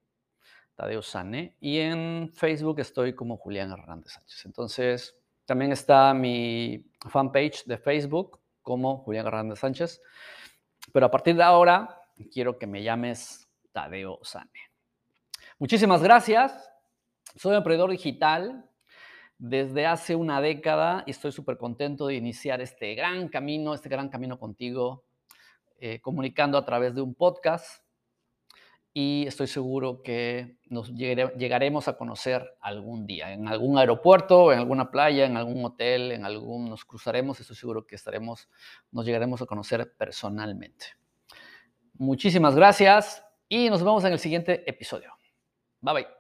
Tadeo 0.74 1.02
Sane. 1.04 1.56
Y 1.60 1.78
en 1.78 2.32
Facebook 2.34 2.80
estoy 2.80 3.14
como 3.14 3.38
Julián 3.38 3.72
Hernández 3.72 4.14
Sánchez. 4.14 4.44
Entonces, 4.48 5.16
también 5.46 5.72
está 5.72 6.12
mi 6.16 6.92
fanpage 7.08 7.66
de 7.66 7.78
Facebook 7.78 8.42
como 8.64 8.98
Julián 9.04 9.28
Hernández 9.28 9.60
Sánchez. 9.60 10.02
Pero 10.92 11.06
a 11.06 11.12
partir 11.12 11.36
de 11.36 11.44
ahora, 11.44 12.02
quiero 12.34 12.58
que 12.58 12.66
me 12.66 12.82
llames 12.82 13.48
Tadeo 13.72 14.18
Sane. 14.24 14.50
Muchísimas 15.60 16.02
gracias. 16.02 16.72
Soy 17.36 17.56
emprendedor 17.56 17.92
digital 17.92 18.68
desde 19.40 19.86
hace 19.86 20.16
una 20.16 20.42
década 20.42 21.04
y 21.08 21.12
estoy 21.12 21.32
súper 21.32 21.58
contento 21.58 22.08
de 22.08 22.16
iniciar 22.16 22.62
este 22.62 22.94
gran 22.94 23.30
camino, 23.30 23.74
este 23.74 23.90
gran 23.90 24.10
camino 24.10 24.38
contigo, 24.38 25.06
eh, 25.80 26.02
comunicando 26.02 26.58
a 26.58 26.66
través 26.66 26.94
de 26.94 27.02
un 27.02 27.16
podcast 27.16 27.84
y 28.94 29.26
estoy 29.28 29.48
seguro 29.48 30.02
que 30.04 30.58
nos 30.66 30.94
llegaremos 30.94 31.88
a 31.88 31.96
conocer 31.96 32.58
algún 32.60 33.06
día, 33.06 33.32
en 33.32 33.48
algún 33.48 33.78
aeropuerto, 33.78 34.52
en 34.52 34.60
alguna 34.60 34.92
playa, 34.92 35.26
en 35.26 35.38
algún 35.38 35.64
hotel, 35.64 36.12
en 36.12 36.26
algún, 36.26 36.70
nos 36.70 36.84
cruzaremos, 36.84 37.40
estoy 37.40 37.56
seguro 37.56 37.88
que 37.88 37.96
estaremos, 37.96 38.50
nos 38.92 39.06
llegaremos 39.06 39.42
a 39.42 39.46
conocer 39.46 39.94
personalmente. 39.96 40.86
Muchísimas 41.94 42.56
gracias 42.56 43.24
y 43.48 43.70
nos 43.70 43.84
vemos 43.84 44.04
en 44.04 44.12
el 44.12 44.20
siguiente 44.20 44.70
episodio. 44.70 45.14
Bye 45.80 45.94
bye. 45.94 46.19